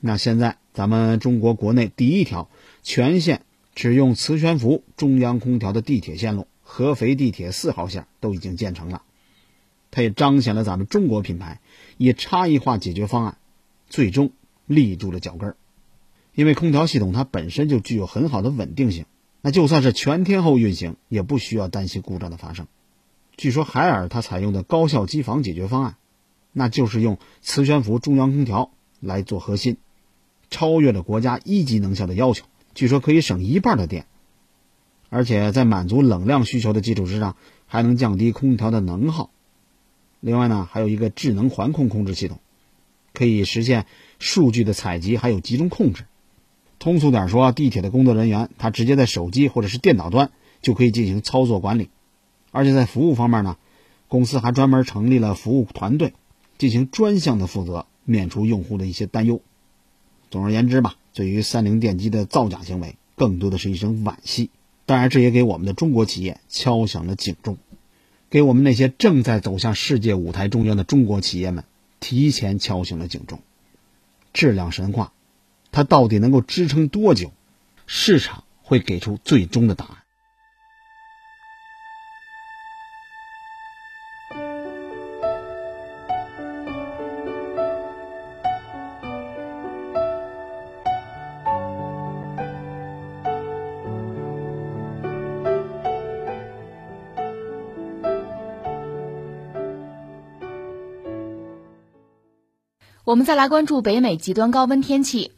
[0.00, 2.50] 那现在，咱们中国国内第一条
[2.82, 3.42] 全线
[3.76, 9.02] 只用磁悬浮中央空调的地铁线路——合肥地铁四号线都已经建成了。
[9.90, 11.60] 它也彰显了咱们中国品牌
[11.96, 13.38] 以差异化解决方案，
[13.88, 14.30] 最终
[14.66, 15.56] 立住了脚跟儿。
[16.34, 19.06] 因为空调系统它本身就具有很好的稳定性，
[19.40, 22.66] 那就算是全天候运行，也不需要担心故障的发生。
[23.36, 25.96] 据说海尔它采用的高效机房解决方案，
[26.52, 28.70] 那就是用磁悬浮中央空调
[29.00, 29.76] 来做核心。
[30.50, 34.06] 超越了国家一级能效的要求，据说可以省一半的电，
[35.10, 39.30] 而且在满足冷量需求的基础之上，还能降低空调的能耗。
[40.20, 42.38] 另外呢，还有一个智能环控控制系统，
[43.12, 43.86] 可以实现
[44.18, 46.04] 数据的采集还有集中控制。
[46.78, 50.30] 通俗点说，地铁的工作人员他直接在手机或者是电脑端
[50.62, 51.90] 就可以进行操作管理，
[52.50, 53.56] 而且在服务方面呢，
[54.08, 56.14] 公司还专门成立了服务团队，
[56.56, 59.40] 进行专项的负责，免除用户的一些担忧。
[60.30, 64.50] 总而言之吧，对于三菱电机的造假行为，更多的是一声惋惜。
[64.84, 67.58] 当然，这也给我们的中国企业敲响了警钟，
[68.30, 71.64] 给我们那些正在走向世界舞台中央的中国企业们
[72.00, 73.40] 提前敲醒了警钟。
[74.32, 75.12] 质量神话，
[75.72, 77.32] 它到底能够支撑多久？
[77.86, 79.96] 市场会给出最终的答案。
[103.08, 105.32] 我们再来关注北美极端高温天气。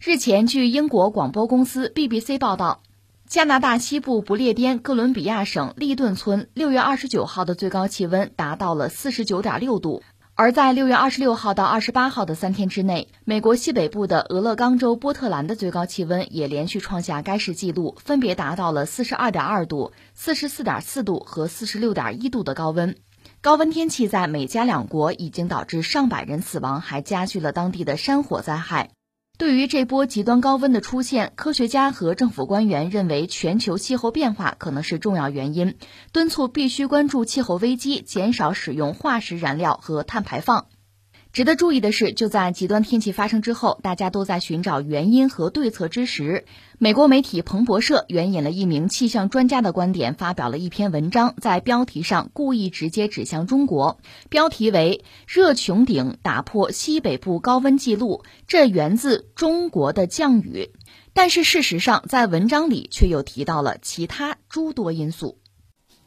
[0.00, 2.80] 日前，据英国广播公司 BBC 报道，
[3.26, 10.04] 加拿大西部不列颠哥伦比亚省利顿村六月二十九号的最高气温达到了四十九点六度，
[10.36, 22.94] 而在六月二十六号到二十八号的三天之内，美国西北部的俄勒冈州波特兰的最高气温也连续创下该市纪录，分别达到了四十二点二度、四十四点四度和四十六点一度的高温。
[23.40, 28.90] 高温天气在美加两国已经导致上百人死亡，还加剧了当地的山火灾害。
[29.38, 35.76] 对于这波极端高温的出现，科学家和政府官员认为全球气候变化可能是重要原因，
[36.10, 40.66] 敦促必须关注气候危机，减少使用化石燃料和碳排放。
[41.38, 46.44] 值得注意的是，就在极端天气发生之后，大家都在寻找原因和对策之时，
[46.78, 60.72] 美国媒体彭博社援引了一名气象专家的观点，发表了一篇文章，在标题上故意直接指向中国，标题为“热穹顶打破西北部高温记录，这源自中国的降雨”。
[61.14, 65.38] 但是事实上，在文章里却又提到了其他诸多因素。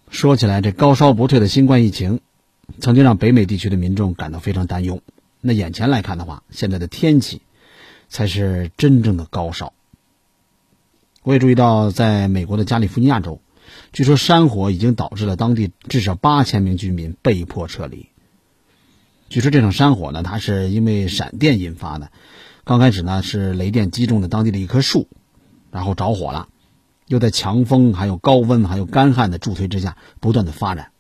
[0.10, 2.20] 说起来，这高烧不退的新冠疫情。
[2.80, 5.02] 曾经让北美地区的民众感到非常担忧。
[5.42, 7.42] 那眼前来看的话，现在的天气
[8.08, 9.74] 才是真正的高烧。
[11.24, 13.42] 我也注意到，在美国的加利福尼亚州，
[13.92, 18.08] 据说山火已经导致了当地至少八千名居民被迫撤离。
[19.30, 22.12] 据说这场山火呢，它是因为闪电引发的。
[22.64, 25.08] 刚开始呢，是雷电击中了当地的一棵树，
[25.72, 26.48] 然后着火了。
[27.08, 30.92] 又在强风、还有高温、还有干旱的助推之下不断的发展。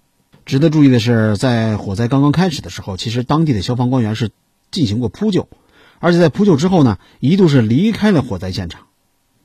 [0.46, 4.32] 值得注意的是，在火灾刚刚开始的时候，其实当地的消防官员是
[4.72, 5.48] 进行过扑救，
[6.00, 8.88] 而且在扑救之后呢，一度是离开了火灾现场。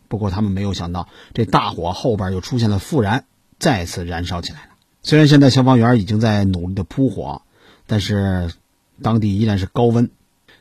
[0.09, 3.27] 不过他们没有想到，这大火后边又出现了复燃，
[3.59, 4.69] 再次燃烧起来了。
[5.03, 7.43] 虽然现在消防员已经在努力的扑火，
[7.87, 8.51] 但是
[9.03, 10.11] 当地依然是高温，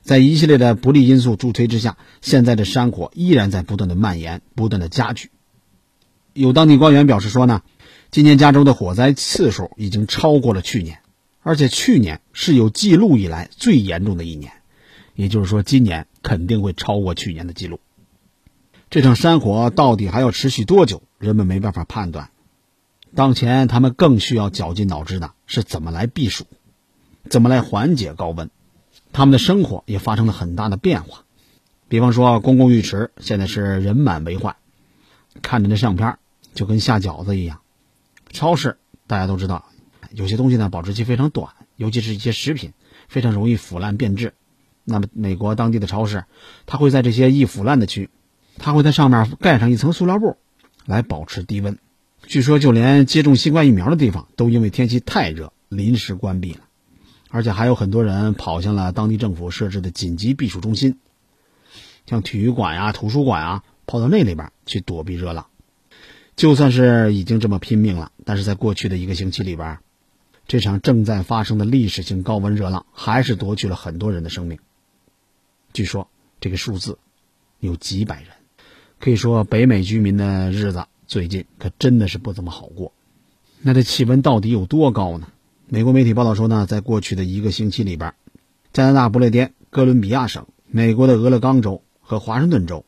[0.02, 5.32] 在一系列的不利因素助推之下，现在的山火依然在不断的蔓延，不断的加剧。
[6.34, 7.62] 有当地官员表示说呢。
[8.16, 11.00] 今年加州的火灾次数已经超过了去年，
[11.42, 14.54] 而且去年是有记录以来最严重的一年，
[15.16, 17.82] 也就是说，今年肯定会超过去年的记录。
[18.90, 22.30] 这场山火到底还要持续多久，人们没办法判断。
[23.14, 26.46] 当前，他们更需要绞尽脑汁的是怎么来避暑，
[27.30, 28.50] 怎么来缓解高温。
[29.12, 31.26] 他们的生活也发生了很大的变化，
[31.90, 34.56] 比方说，公共浴池现在是人满为患，
[35.42, 36.18] 看着那相片
[36.54, 37.60] 就跟下饺子一样。
[38.36, 39.66] 超市大家都知道，
[40.12, 42.74] 有些东西呢保质期非常短，尤其是一些食品
[43.08, 44.34] 非常容易腐烂变质。
[44.84, 46.26] 那么美国当地的超市，
[46.66, 48.10] 它会在这些易腐烂的区，
[48.58, 50.36] 它会在上面盖上一层塑料布，
[50.86, 51.80] 来保持低温。
[52.28, 56.60] 据说就连接种新冠疫苗的地方都因为天气太热临时关闭了，
[57.30, 61.00] 而且还有很多人跑向了当地政府设置的紧急避暑中心，
[62.06, 65.48] 像体育馆呀、图书馆啊，跑到那里边去躲避热浪。
[66.36, 69.80] 就算是已经这么拼命了，但是在过去的一个星期里边，
[70.48, 74.60] 这场正在发生的历史性高温热浪还是夺去了很多人的生命。
[75.72, 76.10] 据说
[76.42, 77.00] 这个数字
[77.60, 78.32] 有几百人，
[79.00, 82.92] 可以说北美居民的日子最近可真的是不怎么好过。
[83.62, 85.30] 那这气温到底有多高呢？
[85.68, 88.14] 美国媒体报道说呢，在过去的一个星期里边，
[88.74, 92.86] 加拿大不列颠哥伦比亚省、美国的俄勒冈州和华盛顿州，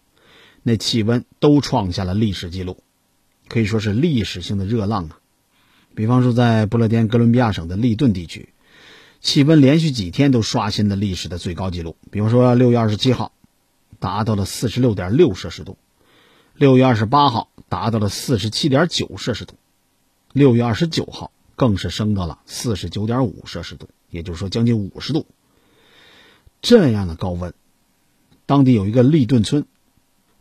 [0.64, 2.84] 那气温都创下了历史记录。
[3.50, 5.20] 可以说是历史性的热浪啊！
[5.96, 8.50] 比方说，在不勒颠哥伦比亚省的利顿地区，
[9.20, 11.96] 气温连续几天都刷新了历史的最高纪录。
[12.12, 13.32] 比方说，六月二十七号
[14.00, 15.78] 达到了四十六点六摄氏度，
[16.54, 19.56] 六月二十八号达到了四十七点九摄氏度，
[20.34, 25.26] 六月二十九号更是升到了四十九点五摄氏度，也就是说将近五十度。
[26.62, 27.54] 这样的高温，
[28.46, 29.66] 当地有一个利顿村，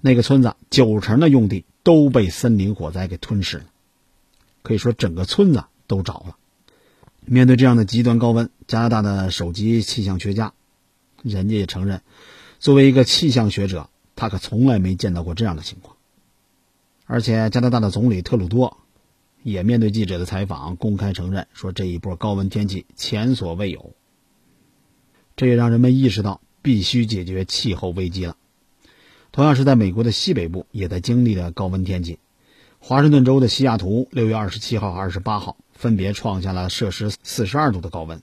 [0.01, 1.64] 那个村子九成的用地。
[1.87, 3.66] 都被森林火灾给吞噬了，
[4.64, 6.37] 可以说整个村子都着了。
[7.25, 10.53] 面对这样的极端高温，加拿大的首席气象学家，
[11.22, 12.03] 人家也承认，
[12.59, 15.96] 作为一个气象学者，他可从来没见到过这样的情况。
[17.05, 18.79] 而且，加拿大的总理特鲁多
[19.44, 23.94] 也面对记者的采访，公开承认说，这一波高温天气前所未有。
[25.37, 28.37] 这也让人们意识到，必须解决气候危机了。
[29.37, 32.18] 同样是在美国的西北部，也在经历了高温天气。
[32.79, 38.22] 华盛顿州的西雅图，六月二十七号和二十八号分别创下了摄氏四十二度的高温。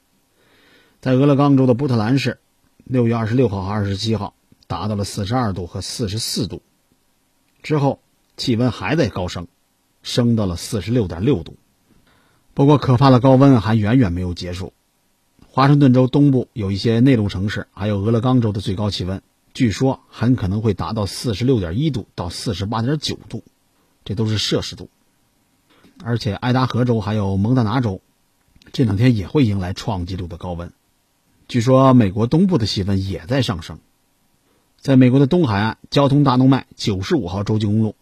[1.02, 2.39] 在俄勒冈州的波特兰市，
[2.84, 4.34] 六月二十六号和二十七号
[4.65, 6.63] 达到了四十二度和四十四度。
[7.62, 7.99] 之后
[8.36, 9.47] 气温还在高升，
[10.02, 11.58] 升到了四十六点六度。
[12.56, 14.73] 不过，可怕的高温还远远没有结束。
[15.47, 19.21] 华盛顿州东部有一些内陆城市，还有俄勒冈州的最高气温。
[19.54, 23.44] 据说很可能会达到四十六点一度到四十八点九度，
[24.04, 24.89] 这都是摄氏度。
[26.04, 28.02] 而且爱达荷州还有蒙大拿州，
[28.72, 30.74] 这两天也会迎来创纪录的高温。
[31.48, 33.80] 据说美国东部的气温也在上升。
[34.80, 37.96] 在美国的东海岸，交通大动脉九十五号洲际公路，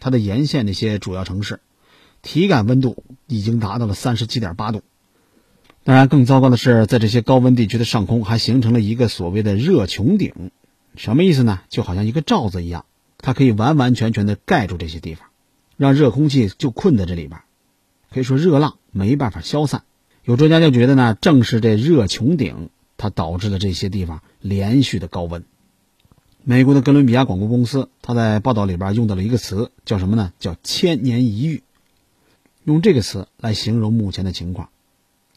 [0.00, 1.60] 它的沿线那些主要城市，
[2.20, 4.82] 体感温度已经达到了三十七点八度。
[5.84, 10.50] 当然，更糟糕的是，在这些高温地区的上空还形成了一个所谓的热穹顶。
[10.96, 11.60] 什么意思呢？
[11.68, 12.84] 就好像一个罩子一样，
[13.18, 15.28] 它可以完完全全的盖住这些地方，
[15.76, 17.40] 让热空气就困在这里边，
[18.12, 19.84] 可以说热浪没办法消散。
[20.24, 25.44] 有专家就觉得呢，正是这热穹顶，它导致了这些地方连续的高温。
[26.42, 30.32] 美国的哥伦比亚广播公司，他在报道里边用到了一个词，叫什么呢？
[30.38, 31.62] 叫“千年一遇”，
[32.64, 34.70] 用这个词来形容目前的情况。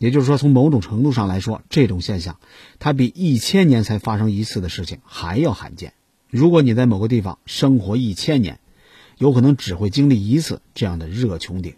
[0.03, 2.37] 也就是说，从某种程度上来说，这种现象
[2.77, 5.93] 它比一千年才发生一次的事情还要罕见。
[6.29, 8.59] 如果你在某个地方生活一千年，
[9.17, 11.75] 有可能只会经历一次这样的热穹顶。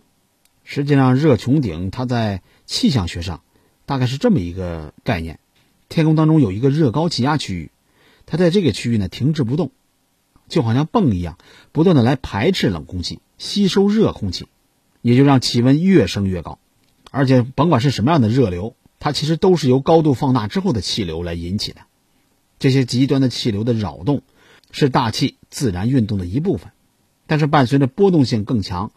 [0.63, 3.43] 实际上，热穹顶它在气象学上
[3.86, 5.38] 大概是这么一个概念：
[5.88, 7.69] 天空当中有一个热高气压区域，
[8.26, 9.69] 它在这个区域呢停滞不动，
[10.49, 11.38] 就好像泵一样，
[11.71, 14.47] 不断的来排斥冷空气，吸收热空气，
[15.03, 16.57] 也就让气温越升越高。
[17.16, 21.84] 而且，甭管是什么样的热流，它其实都是由高度放大之后的气流来引起的。
[22.59, 24.22] 这些极端的气流的扰动，
[24.70, 26.74] 是大气自然运动的一部分。
[27.26, 28.91] 但是伴随着波动性更强、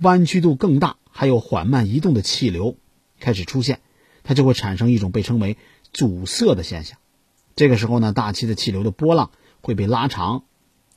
[0.00, 2.76] 弯曲度更大，还有缓慢移动的气流
[3.20, 3.78] 开始出现，
[4.24, 5.56] 它就会产生一种被称为
[5.92, 6.98] 阻塞的现象。
[7.54, 10.42] 这个时候呢，大气的气流的波浪会被拉长，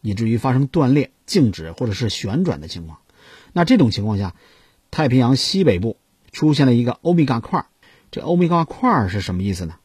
[0.01, 2.97] 以至于发生断裂、静止或者是旋转的情况。
[3.53, 4.34] 那这种情况下，
[4.89, 5.97] 太平洋西北部
[6.36, 7.66] 出现了一个欧米伽块。
[8.12, 9.76] 这欧米伽块是什么意思呢？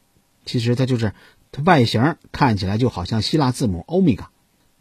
[0.45, 1.13] 其实它就是
[1.53, 4.31] 它外形看起来就好像希腊字母欧米伽。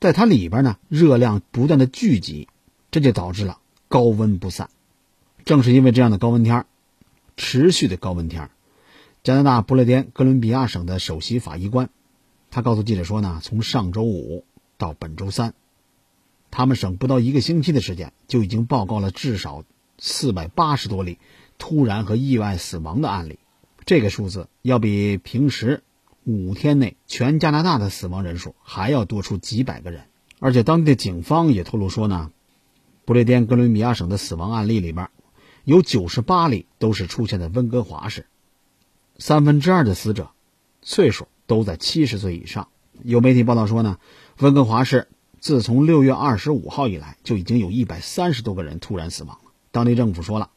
[0.01, 2.49] 在它里边呢，热量不断的聚集，
[2.91, 4.69] 这就导致了高温不散。
[5.45, 6.67] 正是因为这样的高温天
[7.37, 8.51] 持续的高温天
[9.23, 11.89] 加拿大不列颠哥伦比亚省的首席法医官，
[12.51, 14.45] 他告诉记者说呢，从上周五
[14.77, 15.55] 到本周三，
[16.51, 19.63] 他们省不到一个星期的时间，就已经报告了至少
[19.99, 21.19] 四百八十多例
[21.61, 23.39] 突然和意外死亡的案例。
[23.87, 25.85] 这个数字要比平时。
[26.25, 30.03] 五天内，全加拿大的死亡人数还要多出几百个人，
[30.39, 32.31] 而且当地的警方也透露说呢，
[33.07, 35.09] 不列颠哥伦比亚省的死亡案例里边，
[35.65, 38.27] 有九十八例都是出现在温哥华市，
[39.19, 40.31] 三分之二的死者
[40.83, 42.69] 岁数都在七十岁以上。
[43.03, 43.99] 有媒体报道说呢，
[44.39, 45.09] 温哥华市
[45.41, 49.51] 自从六月二十五号以来，就已经有一百三十多个人突然死亡了。
[49.73, 50.51] 当地政府说了，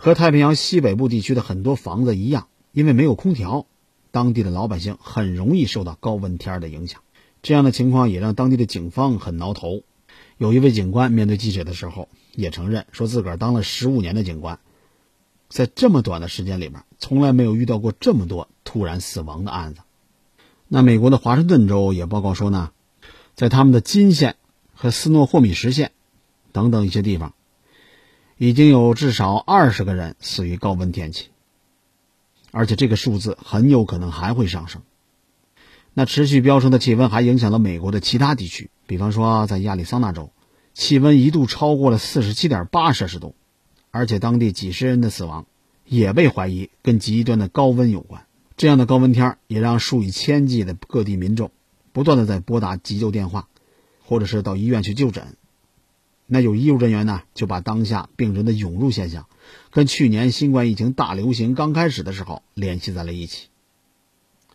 [0.00, 3.66] 和太平洋西北部地区的很多房子一样，因为没有空调。
[4.12, 7.02] 当地的老百姓很容易受到高温天的影响，
[7.42, 9.82] 这样的情况也让当地的警方很挠头。
[10.38, 14.60] 有一位警官面对记者的时候也承认，说自个儿当了十五年的警官，
[15.48, 19.80] 在这么短的时间里面，从来没有遇到过这么多突然死亡的案子。
[20.68, 22.70] 那美国的华盛顿州也报告说呢，
[23.34, 24.36] 在他们的金县
[24.72, 25.90] 和斯诺霍米什县
[26.52, 27.34] 等等一些地方，
[28.38, 31.28] 已经有至少二十个人死于高温天气。
[32.50, 34.80] 而且这个数字很有可能还会上升。
[35.92, 40.30] 那持续飙升的气温还影响了美国的其他地区，比方说在亚利桑那州，
[40.72, 43.34] 气温一度超过了四十七点八摄氏度，
[43.90, 45.46] 而且当地几十人的死亡
[45.84, 48.24] 也被怀疑跟极端的高温有关。
[48.56, 51.50] 这样的高温天也让数以千计的各地民众
[51.92, 53.48] 不断的在拨打急救电话，
[54.04, 55.36] 或者是到医院去就诊。
[56.30, 59.26] 那有医务人员呢，就把当下病人的涌入现象，
[59.70, 63.48] 跟去年新冠疫情大流行刚开始的时候联系在了一起。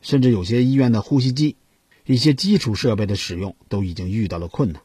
[0.01, 1.55] 甚至有些医院的呼吸机、
[2.05, 4.83] 一些基础设备的使用都已经遇到了困难。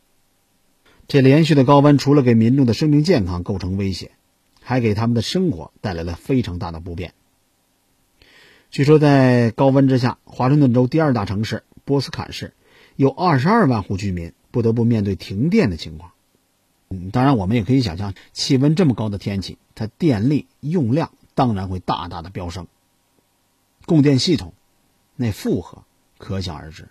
[1.09, 4.13] 这连续的高温，除了给民众的生命健康构成威胁，
[4.63, 7.13] 还给他们的生活带来了非常大的不便。
[8.71, 12.55] 据说，在高温之下，华盛顿州第二大城市波斯坎市，
[12.97, 16.13] 有二十二万户居民不得不面对停电的情况。
[17.13, 22.67] 当然，我们也可以想象，气温这么高的天气，它电力用量当然会大大的飙升，
[23.85, 24.55] 供电系统
[25.15, 25.85] 那负荷
[26.17, 26.89] 可想而知。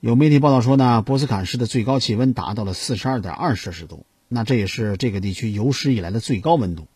[0.00, 6.86] 有媒体报道说呢，波斯坎市的最高气温达到了四十二点二摄氏度，那这也是这个地区有史以来的最高温度。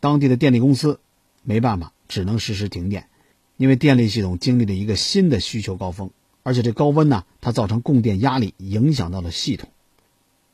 [0.00, 1.00] 当地的电力公司
[1.42, 3.08] 没办法，只能实施停电，
[3.56, 6.10] 因为电力系统经历了一个新的需求高峰，
[6.42, 9.70] 而且这高温呢，它造成供电压力，影响到了系统。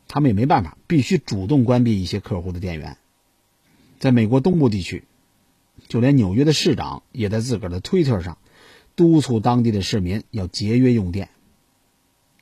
[0.09, 2.97] 他们也没办法，必须主动关闭一些客户的电源。
[3.99, 5.05] 在美国东部地区，
[5.87, 8.39] 就连纽约的市长也在自个儿的推特上
[8.97, 11.29] 督促当地的市民要节约用电，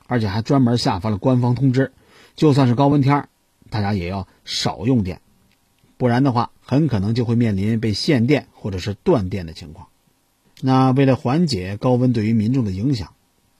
[0.07, 1.91] 而且还专门下发了官方通知：
[2.35, 3.27] 就算是高温天
[3.69, 5.21] 大家也要少用电，
[5.97, 9.89] 不然的话，很可能就会面临被限电或者是断电的情况。
[10.61, 13.13] 那为了缓解高温对于民众的影响，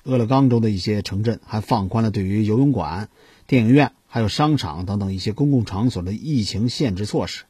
[0.03, 3.10] 俄勒冈州的一些城镇还放宽了对于游泳馆、
[3.48, 3.93] 电影院。
[4.10, 7.43] 还有商场等等一些公共场所的疫情限制措施，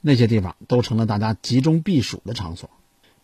[0.00, 2.70] 那些地方都成了大家集中避暑的场所。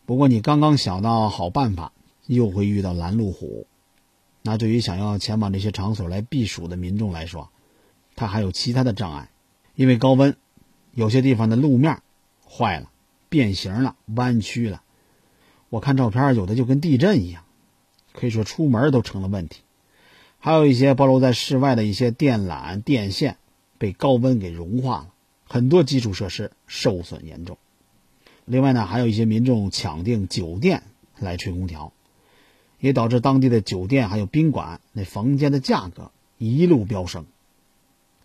[0.04, 1.90] 不过，你刚刚想到好办法，
[2.26, 3.66] 又会遇到拦路虎。
[4.42, 7.48] 那对于想要前往这些场所来避暑的民众来说，
[8.14, 9.30] 他还有其他的障碍，
[9.74, 10.36] 因为高温，
[10.92, 12.02] 有些地方的路面
[12.46, 12.90] 坏了、
[13.30, 14.82] 变形了、弯曲了。
[15.70, 17.42] 我看照片，有的就跟地震一样，
[18.12, 19.62] 可以说出门都成了问题。
[20.42, 23.36] 还有一些暴露在室外的一些电缆、电线
[23.76, 25.14] 被高温给融化了，
[25.44, 27.58] 很多基础设施受损严重。
[28.46, 30.82] 另外呢，还有一些民众抢订酒店
[31.18, 31.92] 来吹空调，
[32.78, 37.26] 也导致当地的酒店还有宾馆那房间的价格一路飙升。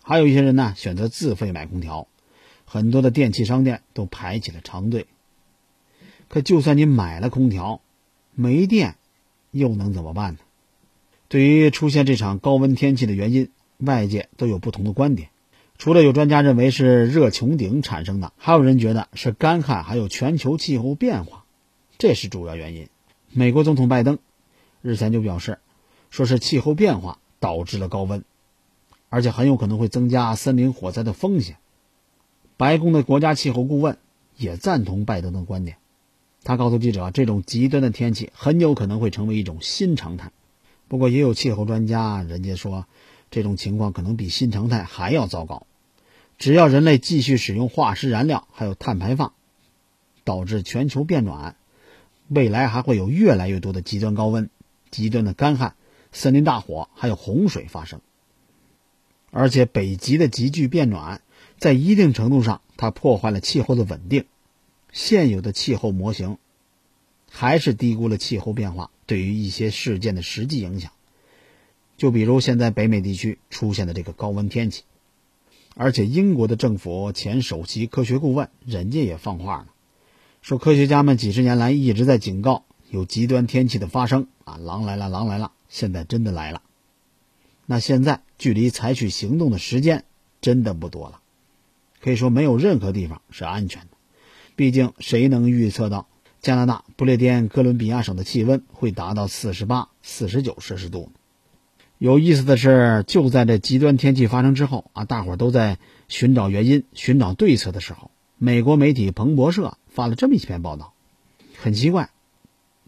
[0.02, 2.08] 还有一些人呢选择自费买空调，
[2.64, 5.06] 很多的电器商店都排起了长队。
[6.28, 7.82] 可就算你买了空调，
[8.34, 8.96] 没电
[9.50, 10.38] 又能怎么办呢？
[11.28, 15.30] 对于出现这场高温天气的原因，外界都有不同的观点。
[15.78, 21.44] 除了有专家认为是热穹顶产生的，还有人觉得是干旱，还有全球气候变化，
[21.98, 22.88] 这是主要原因。
[23.30, 24.18] 美国总统拜登
[24.80, 25.58] 日前就表示，
[26.08, 28.24] 说是气候变化导致了高温，
[29.10, 31.56] 而且很有可能会增加森林火灾的风险。
[32.56, 33.98] 白宫的国家气候顾问
[34.36, 35.76] 也赞同拜登的观点，
[36.42, 40.30] 他告诉记者，这种极端的天气很有可能会成为一种新常态。
[40.88, 42.86] 不过，也有气候专家人家说，
[43.30, 45.66] 这种情况可能比新常态还要糟糕。
[46.38, 49.32] 只要人类继续使用化石燃料，还有碳排放，
[50.22, 51.56] 导致全球变暖，
[52.28, 54.50] 未来还会有越来越多的极端高温、
[54.90, 55.74] 极端的干旱、
[56.12, 58.00] 森林大火，还有洪水发生。
[59.30, 61.20] 而且，北极的急剧变暖，
[61.58, 64.24] 在一定程度上，它破坏了气候的稳定。
[64.92, 66.38] 现有的气候模型，
[67.36, 70.90] 还是低估了气候变化对于一些事件的实际影响。
[71.98, 74.84] 就比如现在北美地区出现的这个高温天气。
[75.74, 79.66] 而且，英国的政府前首席科学顾问人家也放话了，
[80.40, 86.62] 说科学家们几十年来一直在警告有极端天气的发生啊，狼来了，狼来了，现在真的来了。
[87.66, 90.04] 那现在距离采取行动的时间
[90.40, 91.20] 真的不多了，
[92.00, 93.88] 可以说没有任何地方是安全的。
[94.56, 96.08] 毕竟，谁能预测到
[96.46, 101.10] 加拿大不列颠哥伦比亚省的气温会达到四十八、四十九摄氏度？
[101.98, 110.92] 有意思的是，就在这极端天气发生之后啊，大伙儿都在寻找原因、寻找对策的时候，美国媒体彭博社发了这么一篇报道。
[111.56, 112.10] 很奇怪，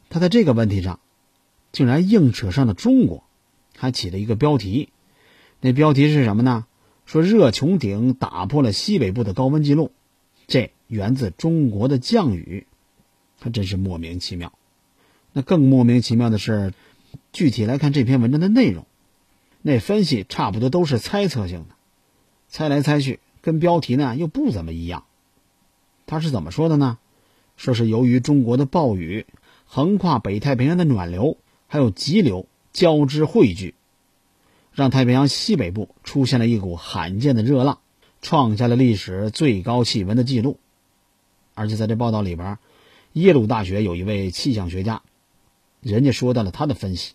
[0.09, 1.00] 他在这个问题上
[1.72, 3.24] 竟然硬扯上了中国，
[3.76, 4.90] 还起了一个标题。
[5.61, 6.64] 那标题是什么呢？
[7.06, 9.90] 说热穹顶打破了西北部的高温记录，
[10.46, 12.68] 这源自中国的降雨，
[13.39, 14.53] 还真是莫名其妙。
[15.32, 16.72] 那更莫名其妙的是，
[17.32, 18.86] 具体来看这篇文章的内容。
[19.62, 21.74] 那分析差不多都是猜测性的，
[22.49, 25.05] 猜来猜去，跟标题呢又不怎么一样。
[26.07, 26.99] 他是怎么说的呢？
[27.57, 29.26] 说是由于中国的暴雨
[29.66, 31.36] 横跨北太平洋的暖流
[31.66, 33.74] 还有急流交织汇聚，
[34.72, 37.80] 让太平洋西北部出现了一股罕见的热浪，
[38.22, 40.59] 创下了历史最高气温的记录。
[41.55, 42.59] 而且在这报道里边，
[43.12, 45.02] 耶鲁大学有一位气象学家，
[45.80, 47.14] 人家说到了他的分析。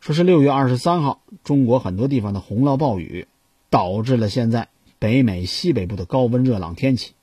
[0.00, 3.26] 说是六月二十三号，中国很多地方的洪涝暴雨，
[3.70, 4.68] 导致了现在
[4.98, 7.14] 北美西北部的高温热浪天气，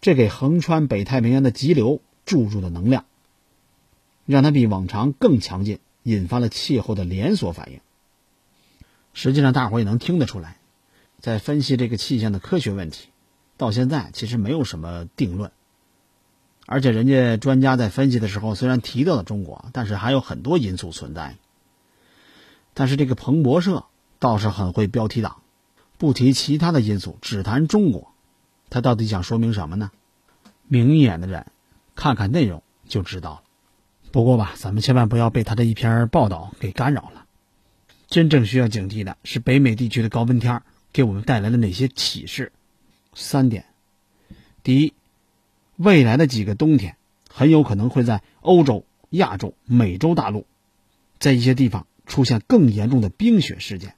[0.00, 3.04] 这给横穿北太平洋的急流注入了能量，
[4.26, 7.80] 让它比往常更强劲，引发了气候的连锁反应。
[9.14, 10.58] 实际上，大伙也能听得出来，
[11.20, 13.08] 在分析这个气象的科学问题，
[13.56, 15.52] 到现在其实没有什么定论。
[16.72, 21.36] 而且，人家专家在分析的时候，虽然提到了中国，但是还有很多因素存在。
[22.72, 23.84] 但是这个彭博社
[24.18, 25.42] 倒是很会标题党，
[25.98, 28.14] 不提其他的因素，只谈中国。
[28.70, 29.90] 他到底想说明什么呢？
[30.66, 31.44] 明眼的人
[31.94, 33.42] 看看内容就知道了。
[34.10, 37.26] 不过吧，咱们千万不要被他这一篇报道给干扰了。
[38.08, 42.50] 真正需要警惕的是北美地区的高温天给我们带来了哪些启示？
[43.12, 43.66] 三点：
[44.62, 44.94] 第一，
[45.82, 46.96] 未来的几个冬天
[47.28, 50.46] 很有可能会在欧洲、亚洲、美洲大陆，
[51.18, 51.86] 在一些地方。
[52.04, 53.94] 出现更严重的冰雪事件，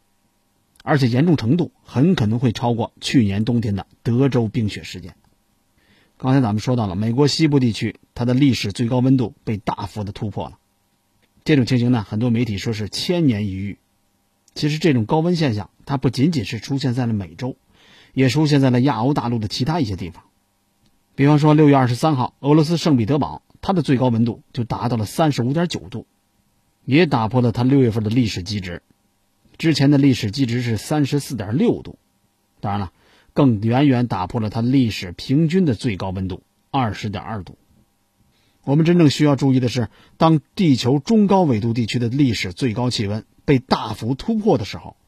[0.84, 5.16] 而且严重程度很可能会超过去年冬天的德州冰雪事件。
[6.18, 10.58] 刚才咱们说到了美国西部地区，它的历史最高温度被大幅的突破了。
[11.44, 13.78] 这种情形呢，很多媒体说是千年一遇。
[14.54, 17.56] 其实这种高温现象，它不仅仅是出现在了美洲，
[18.12, 20.24] 也出现在了亚欧大陆的其他一些地方。
[21.14, 26.06] 比方说，六月二十三号，俄罗斯圣彼得堡，它的最高温度就达到了三十五点九度。
[26.86, 28.82] 也打破了它六月份的历史基值，
[29.56, 31.98] 之前的历史基值是三十四点六度，
[32.60, 32.92] 当然了，
[33.32, 37.56] 更远远打破了它历史平均的最高温度二十点二度。
[38.64, 39.88] 我们真正需要注意的是，
[40.18, 44.98] 当地球中高纬度地区的历史最高气温被大幅突破的时候，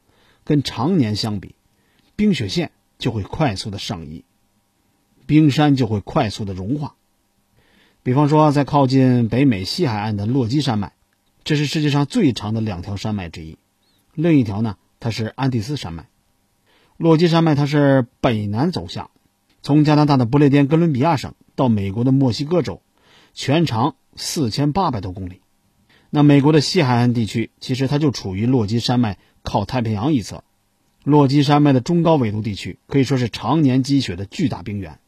[0.44, 1.56] 跟常年相比，
[2.16, 4.24] 冰雪线就会快速的上移，
[5.26, 6.94] 冰山就会快速的融化。
[8.02, 10.92] 比方说，在靠近北美西海岸的落基山脉。
[11.42, 13.56] 这是世界上最长的两条山脉之一，
[14.14, 16.08] 另一条呢，它是安第斯山脉。
[16.96, 19.10] 落基山脉它是北南走向，
[19.62, 22.82] 从加拿大的不列颠哥伦比亚省到美国的墨西哥州，
[23.32, 25.40] 全长四千八百多公里。
[26.10, 30.42] 那美国的西海岸地区其实它就处于落基山脉靠太平洋一侧。
[31.04, 34.98] 落基山脉的中高纬度地区可以说是常年积雪的巨大冰原。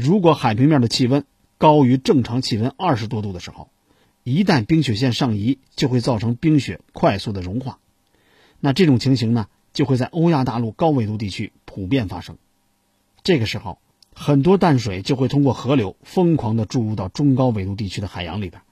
[0.00, 1.24] 如果海平面的气温
[1.58, 3.68] 高于正常气温二十多度的时候，
[4.22, 7.80] 一旦冰雪线上移，就会造成冰雪快速的融化。
[8.60, 12.38] 那这种情形呢，就会在欧亚大陆高纬度地区普遍发生。
[13.24, 13.80] 这个时候，
[14.14, 18.62] 很多淡水就会通过河流疯狂的注入到中高纬度地区的海洋里边，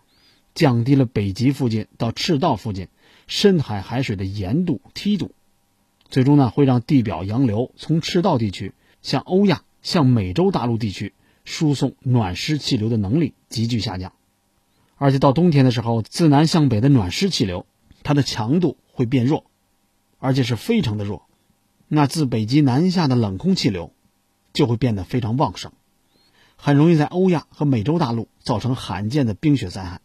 [0.54, 2.86] 降低了北极附近到赤道附近
[3.26, 5.32] 深海海水的盐度、梯度。
[6.08, 11.12] 最终呢会让地表洋流从赤道地区向欧亚、向美洲大陆地区
[11.46, 14.12] 输送暖湿气流的能力急剧下降，
[14.96, 17.64] 而且到冬天的时候，自南向北的暖湿气流
[18.02, 19.44] 它的强度会变弱，
[20.18, 21.22] 而且是非常的弱。
[21.88, 23.92] 那自北极南下的冷空气流
[24.52, 25.70] 就会变得非常旺盛，
[26.56, 30.00] 很容易在欧亚和美洲大陆造成罕见的冰雪灾害。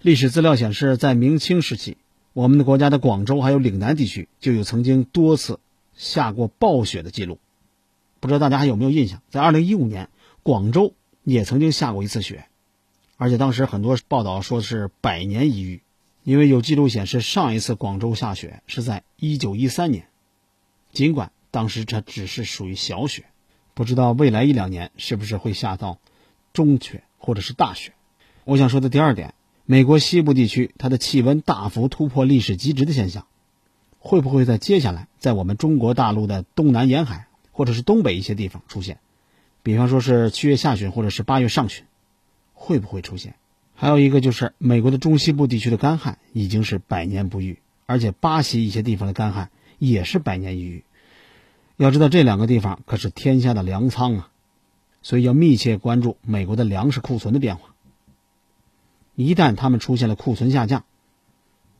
[0.00, 1.98] 历史资料显示，在明清时期，
[2.32, 5.60] 我们的国家的广州还有岭南地区就有曾经多次
[5.94, 7.38] 下过暴雪的记录。
[8.20, 9.22] 不知道大家还有没有印象？
[9.28, 10.08] 在二零一五年，
[10.48, 10.94] 广州
[11.24, 12.46] 也曾经下过一次雪，
[13.18, 15.82] 而且当时很多报道说是百年一遇，
[16.24, 20.08] 因为有记录显示上一次广州下雪是在一九一三年。
[20.90, 23.26] 尽管当时这只是属于小雪，
[23.74, 25.98] 不知道未来一两年是不是会下到
[26.54, 27.92] 中雪或者是大雪。
[28.44, 29.34] 我想说的第二点，
[29.66, 33.26] 美国西部地区它的气温大幅突破历史极值的现象，
[33.98, 38.98] 会不会在接下来在我们中国大陆的东南沿海或者是东北一些地方出现？
[39.68, 41.84] 比方说是七月下旬或者是八月上旬，
[42.54, 43.34] 会不会出现？
[43.74, 49.50] 还有一个就是美国的中西部地区的干旱已经是百年不遇，而且巴西一些地方的干旱。
[49.78, 50.84] 也是百年一遇。
[51.76, 54.30] 要知道，这两个地方可是天下的粮仓啊，
[55.02, 57.74] 所以要密切关注美国的粮食库存的变化。
[59.16, 60.86] 一旦他们出现了库存下降，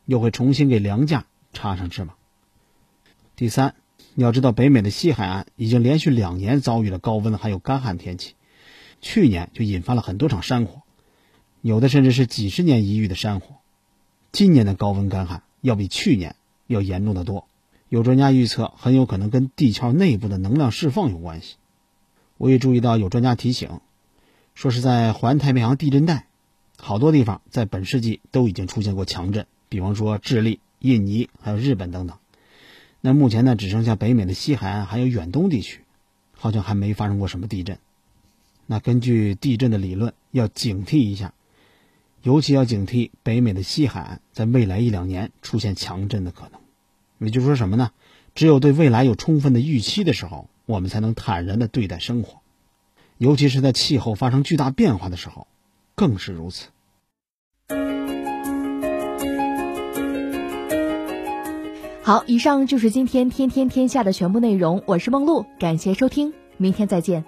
[0.04, 1.24] 又会重新给粮价
[1.54, 2.16] 插上翅膀。
[3.34, 3.74] 第三，
[4.18, 8.34] 你要知道，北美的西海岸已经连续两年遭遇了高温还有干旱天气，
[9.00, 10.82] 去年就引发了很多场山火，
[11.62, 13.54] 有的甚至是几十年一遇的山火。
[14.32, 16.34] 今年的高温干旱要比去年
[16.66, 17.46] 要严重的多。
[17.88, 21.54] 有专家预测，很有可能跟地壳内部的能量释放有关系。
[22.38, 23.78] 我也注意到有专家提醒，
[24.56, 26.26] 说是在环太平洋地震带，
[26.76, 32.16] 好多地方在本世纪都已经出现过强震，比方说智利、印尼还有日本等等。
[33.00, 35.84] 那目前呢，只剩下北美的西海岸还有远东地区，
[36.32, 37.78] 好像还没发生过什么地震。
[38.66, 41.32] 那根据地震的理论，要警惕一下，
[42.22, 46.60] 尤其要警惕北美的西海岸在未来一两年出现强震的可能。
[47.18, 47.92] 也就是说什么呢？
[48.34, 52.40] 只有对未来有充分的预期的时候，我们才能坦然的对待生活，
[53.16, 55.46] 尤其是在气候发生巨大变化的时候，
[55.94, 56.68] 更是如此。
[62.08, 64.82] 好，以上就是今天天天天下的全部内容。
[64.86, 67.22] 我是梦露，感谢收听，明天再见。